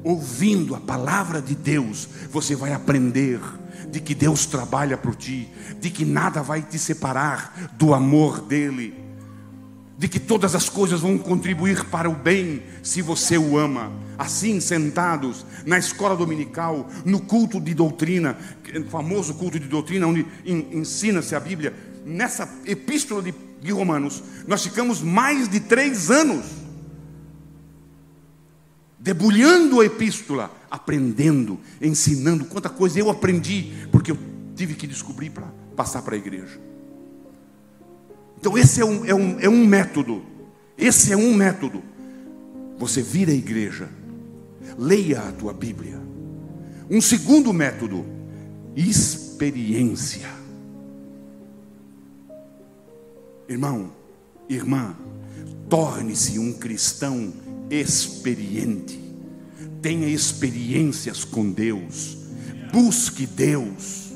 Ouvindo 0.03 0.73
a 0.75 0.79
palavra 0.79 1.41
de 1.41 1.55
Deus, 1.55 2.07
você 2.31 2.55
vai 2.55 2.73
aprender 2.73 3.39
de 3.89 3.99
que 3.99 4.15
Deus 4.15 4.45
trabalha 4.45 4.97
por 4.97 5.15
ti, 5.15 5.49
de 5.79 5.89
que 5.89 6.05
nada 6.05 6.41
vai 6.41 6.61
te 6.61 6.79
separar 6.79 7.71
do 7.73 7.93
amor 7.93 8.41
dEle 8.41 9.00
de 10.01 10.07
que 10.07 10.19
todas 10.19 10.55
as 10.55 10.67
coisas 10.67 11.01
vão 11.01 11.15
contribuir 11.15 11.85
para 11.85 12.09
o 12.09 12.15
bem 12.15 12.63
se 12.81 13.03
você 13.03 13.37
o 13.37 13.55
ama. 13.55 13.91
Assim, 14.17 14.59
sentados 14.59 15.45
na 15.63 15.77
escola 15.77 16.15
dominical, 16.15 16.89
no 17.05 17.19
culto 17.19 17.61
de 17.61 17.75
doutrina, 17.75 18.35
famoso 18.89 19.35
culto 19.35 19.59
de 19.59 19.67
doutrina, 19.67 20.07
onde 20.07 20.25
ensina-se 20.43 21.35
a 21.35 21.39
Bíblia, 21.39 21.75
nessa 22.03 22.51
epístola 22.65 23.21
de, 23.21 23.31
de 23.61 23.71
Romanos, 23.71 24.23
nós 24.47 24.63
ficamos 24.63 25.03
mais 25.03 25.47
de 25.47 25.59
três 25.59 26.09
anos 26.09 26.47
debulhando 28.97 29.81
a 29.81 29.85
epístola, 29.85 30.51
aprendendo, 30.71 31.59
ensinando. 31.79 32.45
Quanta 32.45 32.69
coisa 32.69 32.99
eu 32.99 33.11
aprendi, 33.11 33.71
porque 33.91 34.11
eu 34.11 34.17
tive 34.55 34.73
que 34.73 34.87
descobrir 34.87 35.29
para 35.29 35.45
passar 35.75 36.01
para 36.01 36.15
a 36.15 36.17
igreja. 36.17 36.70
Então, 38.41 38.57
esse 38.57 38.81
é 38.81 38.85
um, 38.85 39.05
é, 39.05 39.13
um, 39.13 39.39
é 39.39 39.47
um 39.47 39.63
método. 39.67 40.23
Esse 40.75 41.13
é 41.13 41.15
um 41.15 41.31
método. 41.31 41.83
Você 42.79 42.99
vira 42.99 43.31
a 43.31 43.35
igreja, 43.35 43.87
leia 44.79 45.19
a 45.21 45.31
tua 45.31 45.53
Bíblia. 45.53 46.01
Um 46.89 46.99
segundo 46.99 47.53
método, 47.53 48.03
experiência. 48.75 50.27
Irmão, 53.47 53.91
irmã, 54.49 54.95
torne-se 55.69 56.39
um 56.39 56.51
cristão 56.51 57.31
experiente. 57.69 58.99
Tenha 59.83 60.07
experiências 60.07 61.23
com 61.23 61.51
Deus. 61.51 62.17
Busque 62.73 63.27
Deus. 63.27 64.11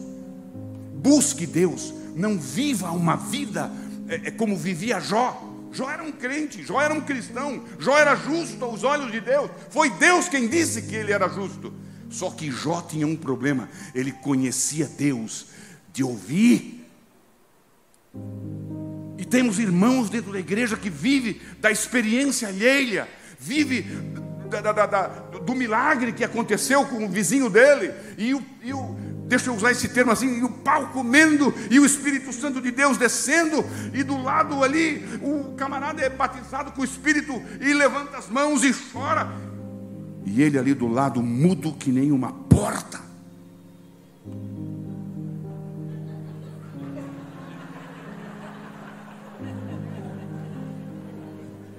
Busque 0.96 1.46
Deus. 1.46 1.94
Não 2.16 2.40
viva 2.40 2.90
uma 2.92 3.16
vida 3.16 3.72
é, 4.08 4.28
é 4.28 4.32
como 4.32 4.56
vivia 4.58 5.00
Jó. 5.00 5.54
Jó 5.72 5.90
era 5.90 6.04
um 6.04 6.12
crente, 6.12 6.64
Jó 6.64 6.80
era 6.82 6.94
um 6.94 7.02
cristão, 7.02 7.66
Jó 7.80 7.98
era 7.98 8.16
justo 8.16 8.64
aos 8.64 8.84
olhos 8.84 9.12
de 9.12 9.20
Deus. 9.20 9.52
Foi 9.70 9.90
Deus 9.90 10.30
quem 10.30 10.48
disse 10.48 10.84
que 10.84 10.96
ele 10.96 11.12
era 11.12 11.28
justo. 11.28 11.74
Só 12.10 12.32
que 12.32 12.50
Jó 12.50 12.82
tinha 12.82 13.06
um 13.06 13.16
problema, 13.16 13.68
ele 13.94 14.12
conhecia 14.12 14.86
Deus 14.86 15.48
de 15.92 16.04
ouvir. 16.04 16.86
E 19.18 19.26
temos 19.26 19.60
irmãos 19.60 20.10
dentro 20.10 20.32
da 20.32 20.40
igreja 20.40 20.78
que 20.78 20.90
vive 20.90 21.42
da 21.60 21.72
experiência 21.72 22.48
alheia, 22.48 23.08
vive 23.38 23.82
da, 24.50 24.62
da, 24.62 24.86
da, 24.86 25.08
do 25.08 25.54
milagre 25.54 26.14
que 26.14 26.24
aconteceu 26.24 26.86
com 26.86 27.04
o 27.04 27.10
vizinho 27.10 27.50
dele, 27.50 27.94
e 28.18 28.34
o, 28.34 28.46
e 28.62 28.72
o 28.72 29.05
deixa 29.28 29.50
eu 29.50 29.56
usar 29.56 29.72
esse 29.72 29.90
termo 29.90 30.12
assim, 30.12 30.40
e 30.40 30.44
o 30.44 30.50
pau 30.50 30.88
comendo, 30.88 31.54
e 31.70 31.80
o 31.80 31.86
Espírito 31.86 32.32
Santo 32.32 32.62
de 32.62 32.72
Deus 32.72 32.98
descendo, 32.98 33.66
e 33.94 34.04
do 34.04 34.22
lado 34.22 34.64
ali, 34.64 35.04
o 35.22 35.56
camarada 35.56 36.02
é 36.02 36.10
batizado 36.10 36.72
com 36.72 36.82
o 36.82 36.86
Espírito 36.86 37.42
e 37.60 37.74
levanta 37.74 38.18
as 38.18 38.30
mãos 38.30 38.64
e 38.64 38.74
chora, 38.74 39.28
e 40.26 40.42
ele 40.42 40.58
ali 40.58 40.74
do 40.74 40.88
lado, 40.88 41.22
mudo 41.22 41.74
que 41.74 41.92
nem 41.92 42.12
uma 42.12 42.32
porta. 42.32 43.00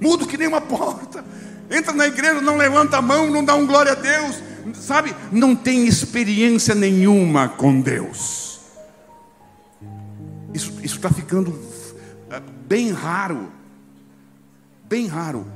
Mudo 0.01 0.27
que 0.27 0.37
nem 0.37 0.47
uma 0.47 0.61
porta. 0.61 1.25
Entra 1.71 1.93
na 1.93 2.07
igreja, 2.07 2.41
não 2.41 2.57
levanta 2.57 2.99
a 2.99 3.03
mão, 3.03 3.29
não 3.29 3.45
dá 3.45 3.55
um 3.55 3.67
glória 3.67 3.93
a 3.93 3.95
Deus, 3.97 4.37
sabe, 4.75 5.15
não 5.31 5.55
tem 5.55 5.87
experiência 5.87 6.75
nenhuma 6.75 7.49
com 7.49 7.81
Deus. 7.81 8.61
Isso 10.57 10.73
está 10.83 11.11
ficando 11.11 11.59
é, 12.31 12.41
bem 12.67 12.91
raro. 12.91 13.53
Bem 14.89 15.07
raro. 15.07 15.47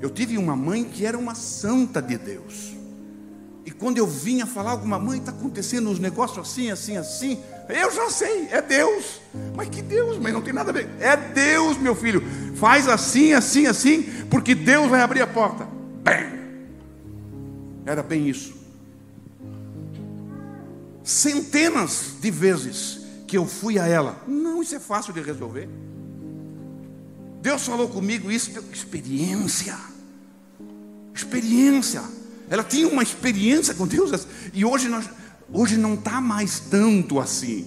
Eu 0.00 0.10
tive 0.10 0.36
uma 0.36 0.56
mãe 0.56 0.84
que 0.84 1.06
era 1.06 1.16
uma 1.16 1.34
santa 1.34 2.02
de 2.02 2.18
Deus. 2.18 2.76
E 3.64 3.70
quando 3.70 3.98
eu 3.98 4.06
vinha 4.06 4.46
falar 4.46 4.70
alguma 4.72 4.98
mãe, 4.98 5.18
está 5.18 5.30
acontecendo 5.30 5.90
uns 5.90 5.98
negócios 5.98 6.38
assim, 6.38 6.70
assim, 6.70 6.96
assim. 6.96 7.38
Eu 7.68 7.92
já 7.92 8.08
sei, 8.10 8.48
é 8.50 8.62
Deus. 8.62 9.20
Mas 9.54 9.68
que 9.68 9.82
Deus, 9.82 10.18
mas 10.18 10.32
não 10.32 10.40
tem 10.40 10.52
nada 10.54 10.70
a 10.70 10.72
ver. 10.72 10.88
É 10.98 11.16
Deus, 11.16 11.76
meu 11.76 11.94
filho. 11.94 12.22
Faz 12.56 12.88
assim, 12.88 13.32
assim, 13.34 13.66
assim, 13.66 14.02
porque 14.30 14.54
Deus 14.54 14.88
vai 14.88 15.02
abrir 15.02 15.20
a 15.20 15.26
porta. 15.26 15.68
Bem, 16.02 16.26
era 17.84 18.02
bem 18.02 18.28
isso. 18.28 18.57
Centenas 21.08 22.16
de 22.20 22.30
vezes 22.30 23.00
que 23.26 23.38
eu 23.38 23.46
fui 23.46 23.78
a 23.78 23.86
ela, 23.86 24.22
não, 24.28 24.60
isso 24.60 24.74
é 24.74 24.78
fácil 24.78 25.10
de 25.10 25.22
resolver. 25.22 25.66
Deus 27.40 27.64
falou 27.64 27.88
comigo 27.88 28.30
isso 28.30 28.50
experiência. 28.70 29.74
Experiência. 31.14 32.02
Ela 32.50 32.62
tinha 32.62 32.86
uma 32.86 33.02
experiência 33.02 33.72
com 33.72 33.86
Deus 33.86 34.28
e 34.52 34.66
hoje 34.66 34.90
nós, 34.90 35.08
hoje 35.50 35.78
não 35.78 35.94
está 35.94 36.20
mais 36.20 36.60
tanto 36.60 37.18
assim. 37.18 37.64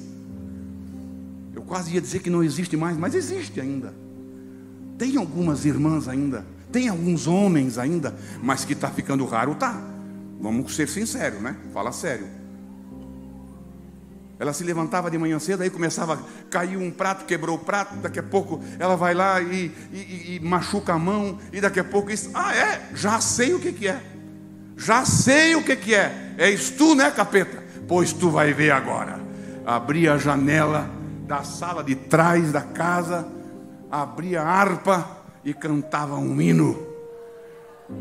Eu 1.51 1.63
quase 1.63 1.95
ia 1.95 1.99
dizer 1.99 2.19
que 2.19 2.29
não 2.29 2.43
existe 2.43 2.77
mais, 2.77 2.95
mas 2.95 3.15
existe 3.15 3.59
ainda. 3.59 3.91
Tem 4.99 5.17
algumas 5.17 5.65
irmãs 5.65 6.07
ainda, 6.07 6.45
tem 6.71 6.89
alguns 6.89 7.25
homens 7.25 7.79
ainda, 7.79 8.15
mas 8.43 8.63
que 8.63 8.73
está 8.73 8.91
ficando 8.91 9.25
raro, 9.25 9.55
tá. 9.55 9.81
Vamos 10.39 10.75
ser 10.75 10.87
sinceros, 10.87 11.41
né? 11.41 11.57
Fala 11.73 11.91
sério. 11.91 12.40
Ela 14.41 14.51
se 14.53 14.63
levantava 14.63 15.11
de 15.11 15.17
manhã 15.17 15.37
cedo, 15.39 15.61
aí 15.61 15.69
começava 15.69 16.15
a 16.15 16.17
cair 16.49 16.75
um 16.75 16.89
prato, 16.89 17.25
quebrou 17.25 17.57
o 17.57 17.59
prato, 17.59 17.95
daqui 17.97 18.17
a 18.17 18.23
pouco 18.23 18.59
ela 18.79 18.97
vai 18.97 19.13
lá 19.13 19.39
e, 19.39 19.71
e, 19.93 20.35
e 20.35 20.39
machuca 20.41 20.93
a 20.93 20.99
mão, 20.99 21.37
e 21.53 21.61
daqui 21.61 21.79
a 21.79 21.83
pouco 21.83 22.11
isso, 22.11 22.31
ah 22.33 22.55
é, 22.55 22.89
já 22.95 23.21
sei 23.21 23.53
o 23.53 23.59
que, 23.59 23.71
que 23.71 23.87
é. 23.87 24.01
Já 24.75 25.05
sei 25.05 25.55
o 25.55 25.63
que, 25.63 25.75
que 25.75 25.93
é. 25.93 26.33
És 26.39 26.71
tu, 26.71 26.95
né, 26.95 27.11
capeta? 27.11 27.63
Pois 27.87 28.11
tu 28.11 28.31
vai 28.31 28.51
ver 28.51 28.71
agora. 28.71 29.19
Abria 29.63 30.15
a 30.15 30.17
janela 30.17 30.89
da 31.27 31.43
sala 31.43 31.83
de 31.83 31.93
trás 31.93 32.51
da 32.51 32.61
casa 32.61 33.39
abria 33.91 34.41
a 34.41 34.47
harpa 34.47 35.05
e 35.43 35.53
cantava 35.53 36.15
um 36.15 36.41
hino. 36.41 36.87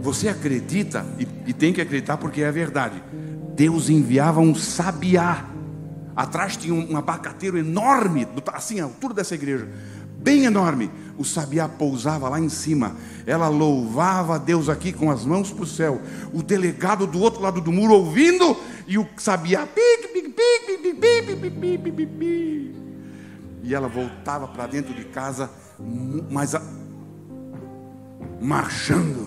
Você 0.01 0.29
acredita, 0.29 1.05
e, 1.19 1.27
e 1.51 1.53
tem 1.53 1.73
que 1.73 1.81
acreditar 1.81 2.17
porque 2.17 2.43
é 2.43 2.53
verdade. 2.53 3.03
Deus 3.57 3.91
enviava 3.91 4.41
um 4.41 4.55
sabiá. 4.55 5.45
Atrás 6.21 6.55
tinha 6.55 6.75
um, 6.75 6.93
um 6.93 6.97
abacateiro 6.99 7.57
enorme, 7.57 8.29
assim, 8.53 8.79
a 8.79 8.85
altura 8.85 9.15
dessa 9.15 9.35
igreja, 9.35 9.67
bem 10.19 10.45
enorme. 10.45 10.91
O 11.17 11.25
sabiá 11.25 11.67
pousava 11.67 12.29
lá 12.29 12.39
em 12.39 12.51
cima. 12.51 12.95
Ela 13.27 13.49
louvava 13.49 14.35
a 14.35 14.39
Deus 14.39 14.69
aqui 14.69 14.93
com 14.93 15.11
as 15.11 15.25
mãos 15.25 15.51
para 15.51 15.63
o 15.63 15.67
céu. 15.67 15.99
O 16.31 16.43
delegado 16.43 17.07
do 17.07 17.19
outro 17.21 17.41
lado 17.41 17.59
do 17.63 17.73
muro 17.73 17.95
ouvindo, 17.95 18.55
e 18.87 18.99
o 18.99 19.09
sabiá. 19.17 19.67
E 23.63 23.75
ela 23.75 23.89
voltava 23.89 24.47
para 24.47 24.67
dentro 24.67 24.93
de 24.93 25.07
casa 25.07 25.49
mas 26.31 26.55
a, 26.55 26.61
marchando. 28.39 29.27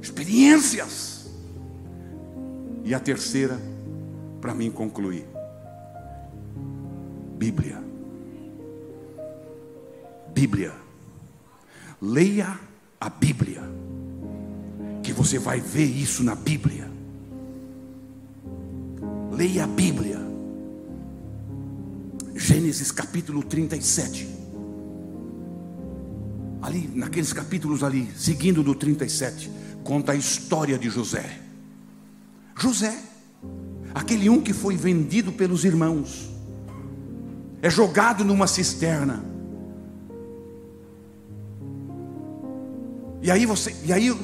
Experiências. 0.00 1.26
E 2.84 2.94
a 2.94 3.00
terceira, 3.00 3.60
para 4.40 4.54
mim 4.54 4.70
concluir: 4.70 5.26
Bíblia. 7.36 7.82
Bíblia. 10.34 10.72
Leia 12.00 12.58
a 13.00 13.08
Bíblia. 13.08 13.62
Que 15.02 15.12
você 15.12 15.38
vai 15.38 15.60
ver 15.60 15.84
isso 15.84 16.22
na 16.22 16.34
Bíblia. 16.34 16.90
Leia 19.32 19.64
a 19.64 19.66
Bíblia. 19.66 20.18
Gênesis 22.34 22.90
capítulo 22.90 23.42
37. 23.42 24.28
Ali, 26.60 26.90
naqueles 26.94 27.32
capítulos 27.32 27.82
ali, 27.82 28.10
seguindo 28.16 28.62
do 28.62 28.74
37, 28.74 29.50
conta 29.84 30.12
a 30.12 30.16
história 30.16 30.76
de 30.76 30.90
José. 30.90 31.40
José, 32.56 33.05
aquele 33.96 34.28
um 34.28 34.42
que 34.42 34.52
foi 34.52 34.76
vendido 34.76 35.32
pelos 35.32 35.64
irmãos, 35.64 36.28
é 37.62 37.70
jogado 37.70 38.26
numa 38.26 38.46
cisterna. 38.46 39.24
E 43.22 43.30
aí 43.30 43.46
você, 43.46 43.74
e 43.86 43.94
aí 43.94 44.14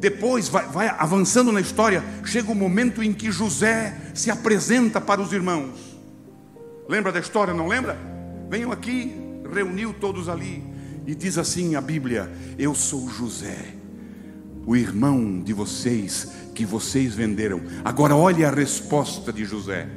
depois 0.00 0.48
vai, 0.48 0.66
vai 0.68 0.88
avançando 0.88 1.52
na 1.52 1.60
história, 1.60 2.02
chega 2.24 2.50
o 2.50 2.54
momento 2.54 3.02
em 3.02 3.12
que 3.12 3.30
José 3.30 3.94
se 4.14 4.30
apresenta 4.30 5.02
para 5.02 5.20
os 5.20 5.34
irmãos. 5.34 5.98
Lembra 6.88 7.12
da 7.12 7.20
história, 7.20 7.52
não 7.52 7.68
lembra? 7.68 7.98
Venham 8.48 8.72
aqui, 8.72 9.14
reuniu 9.52 9.92
todos 9.92 10.30
ali. 10.30 10.64
E 11.06 11.14
diz 11.14 11.36
assim 11.36 11.74
a 11.74 11.80
Bíblia: 11.82 12.32
Eu 12.58 12.74
sou 12.74 13.06
José, 13.10 13.74
o 14.66 14.76
irmão 14.76 15.40
de 15.42 15.52
vocês 15.52 16.32
que 16.54 16.64
vocês 16.64 17.14
venderam. 17.14 17.60
Agora 17.84 18.14
olhe 18.14 18.44
a 18.44 18.50
resposta 18.50 19.32
de 19.32 19.44
José: 19.44 19.88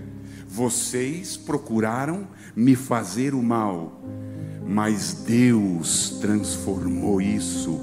Vocês 0.48 1.38
procuraram 1.38 2.28
me 2.56 2.76
fazer 2.76 3.34
o 3.34 3.44
mal, 3.44 4.04
mas 4.68 5.14
Deus 5.26 6.18
transformou 6.22 7.22
isso 7.22 7.80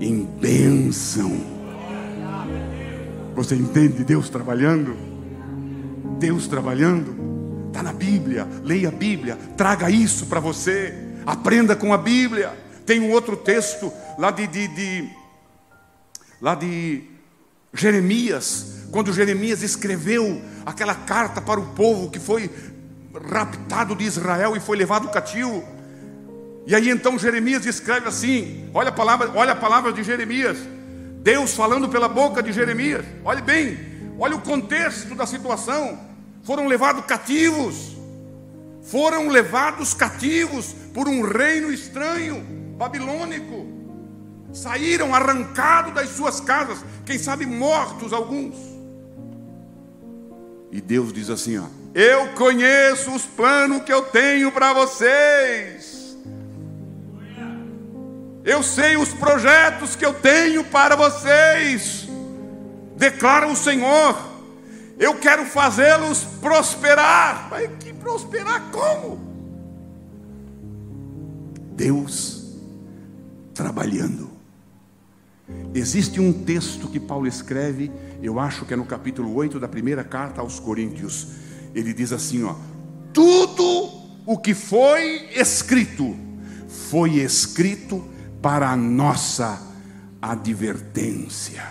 em 0.00 0.24
bênção. 0.24 1.60
Você 3.34 3.54
entende 3.54 4.04
Deus 4.04 4.28
trabalhando? 4.28 4.96
Deus 6.18 6.46
trabalhando. 6.46 7.20
Está 7.68 7.82
na 7.82 7.92
Bíblia, 7.92 8.48
leia 8.64 8.88
a 8.88 8.92
Bíblia, 8.92 9.38
traga 9.56 9.88
isso 9.90 10.26
para 10.26 10.40
você, 10.40 10.92
aprenda 11.24 11.76
com 11.76 11.92
a 11.94 11.98
Bíblia. 11.98 12.52
Tem 12.84 13.00
um 13.00 13.12
outro 13.12 13.36
texto 13.36 13.92
lá 14.18 14.32
de, 14.32 14.46
de, 14.48 14.66
de, 14.68 15.08
lá 16.40 16.54
de 16.54 17.02
Jeremias, 17.72 18.86
quando 18.90 19.12
Jeremias 19.12 19.62
escreveu 19.62 20.40
aquela 20.66 20.94
carta 20.94 21.40
para 21.40 21.60
o 21.60 21.66
povo 21.74 22.10
que 22.10 22.18
foi 22.18 22.50
raptado 23.30 23.94
de 23.94 24.04
Israel 24.04 24.56
e 24.56 24.60
foi 24.60 24.76
levado 24.76 25.08
cativo. 25.08 25.64
E 26.66 26.74
aí 26.74 26.88
então 26.88 27.18
Jeremias 27.18 27.66
escreve 27.66 28.08
assim: 28.08 28.68
olha 28.74 28.88
a 28.88 28.92
palavra, 28.92 29.30
olha 29.34 29.52
a 29.52 29.56
palavra 29.56 29.92
de 29.92 30.02
Jeremias. 30.02 30.58
Deus 31.22 31.54
falando 31.54 31.88
pela 31.88 32.08
boca 32.08 32.42
de 32.42 32.52
Jeremias. 32.52 33.04
Olhe 33.24 33.42
bem, 33.42 33.78
olha 34.18 34.36
o 34.36 34.40
contexto 34.40 35.14
da 35.14 35.26
situação 35.26 36.10
foram 36.42 36.66
levados 36.66 37.04
cativos, 37.04 37.96
foram 38.82 39.28
levados 39.28 39.94
cativos 39.94 40.74
por 40.94 41.06
um 41.08 41.22
reino 41.22 41.72
estranho, 41.72 42.42
babilônico, 42.76 43.66
saíram 44.52 45.14
arrancados 45.14 45.94
das 45.94 46.10
suas 46.10 46.40
casas, 46.40 46.78
quem 47.04 47.18
sabe 47.18 47.46
mortos 47.46 48.12
alguns. 48.12 48.56
E 50.70 50.80
Deus 50.80 51.12
diz 51.12 51.30
assim: 51.30 51.58
ó, 51.58 51.66
eu 51.94 52.28
conheço 52.34 53.12
os 53.12 53.24
planos 53.26 53.82
que 53.82 53.92
eu 53.92 54.02
tenho 54.02 54.52
para 54.52 54.72
vocês. 54.72 56.16
Eu 58.44 58.62
sei 58.62 58.96
os 58.96 59.12
projetos 59.12 59.94
que 59.94 60.04
eu 60.04 60.14
tenho 60.14 60.64
para 60.64 60.96
vocês. 60.96 62.08
Declara 62.96 63.46
o 63.46 63.56
Senhor. 63.56 64.18
Eu 64.98 65.14
quero 65.16 65.44
fazê-los 65.44 66.24
prosperar. 66.40 67.48
Mas 67.50 67.70
que 67.78 67.92
prosperar 67.92 68.70
como? 68.70 69.18
Deus 71.74 72.40
trabalhando. 73.54 74.29
Existe 75.74 76.20
um 76.20 76.32
texto 76.32 76.88
que 76.88 76.98
Paulo 76.98 77.26
escreve, 77.26 77.92
eu 78.22 78.40
acho 78.40 78.64
que 78.64 78.74
é 78.74 78.76
no 78.76 78.84
capítulo 78.84 79.32
8 79.34 79.60
da 79.60 79.68
primeira 79.68 80.02
carta 80.02 80.40
aos 80.40 80.58
Coríntios. 80.58 81.28
Ele 81.74 81.92
diz 81.92 82.12
assim, 82.12 82.42
ó: 82.42 82.56
Tudo 83.12 83.90
o 84.26 84.36
que 84.36 84.52
foi 84.52 85.28
escrito 85.34 86.16
foi 86.68 87.16
escrito 87.16 88.04
para 88.42 88.70
a 88.70 88.76
nossa 88.76 89.60
advertência. 90.20 91.62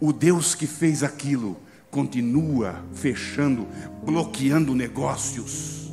O 0.00 0.12
Deus 0.12 0.54
que 0.54 0.66
fez 0.66 1.02
aquilo 1.02 1.56
continua 1.90 2.82
fechando, 2.94 3.68
bloqueando 4.04 4.74
negócios, 4.74 5.92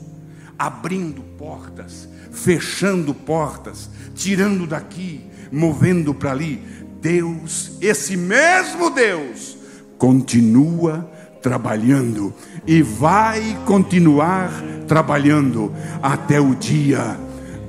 abrindo 0.57 1.21
portas, 1.37 2.07
fechando 2.31 3.13
portas, 3.13 3.89
tirando 4.15 4.65
daqui, 4.65 5.28
movendo 5.51 6.13
para 6.13 6.31
ali. 6.31 6.61
Deus, 7.01 7.71
esse 7.81 8.17
mesmo 8.17 8.89
Deus, 8.89 9.57
continua 9.97 11.09
trabalhando 11.41 12.33
e 12.67 12.81
vai 12.81 13.57
continuar 13.65 14.51
trabalhando 14.87 15.73
até 16.01 16.41
o 16.41 16.53
dia 16.55 17.17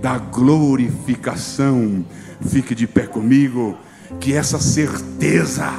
da 0.02 0.18
glorificação. 0.18 2.04
Fique 2.48 2.74
de 2.74 2.86
pé 2.86 3.06
comigo, 3.06 3.76
que 4.18 4.34
essa 4.34 4.58
certeza 4.58 5.70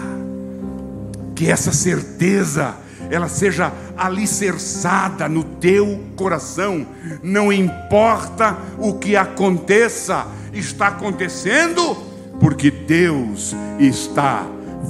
que 1.36 1.49
essa 1.49 1.72
certeza 1.72 2.76
ela 3.10 3.28
seja 3.28 3.74
alicerçada 3.97 5.28
no 5.28 5.43
teu 5.43 5.99
coração. 6.16 6.86
Não 7.24 7.52
importa 7.52 8.58
o 8.78 8.93
que 8.93 9.16
aconteça, 9.16 10.28
está 10.54 10.88
acontecendo 10.88 11.97
porque 12.39 12.72
Deus 12.72 13.56
está 13.80 14.45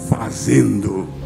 fazendo. 0.10 1.21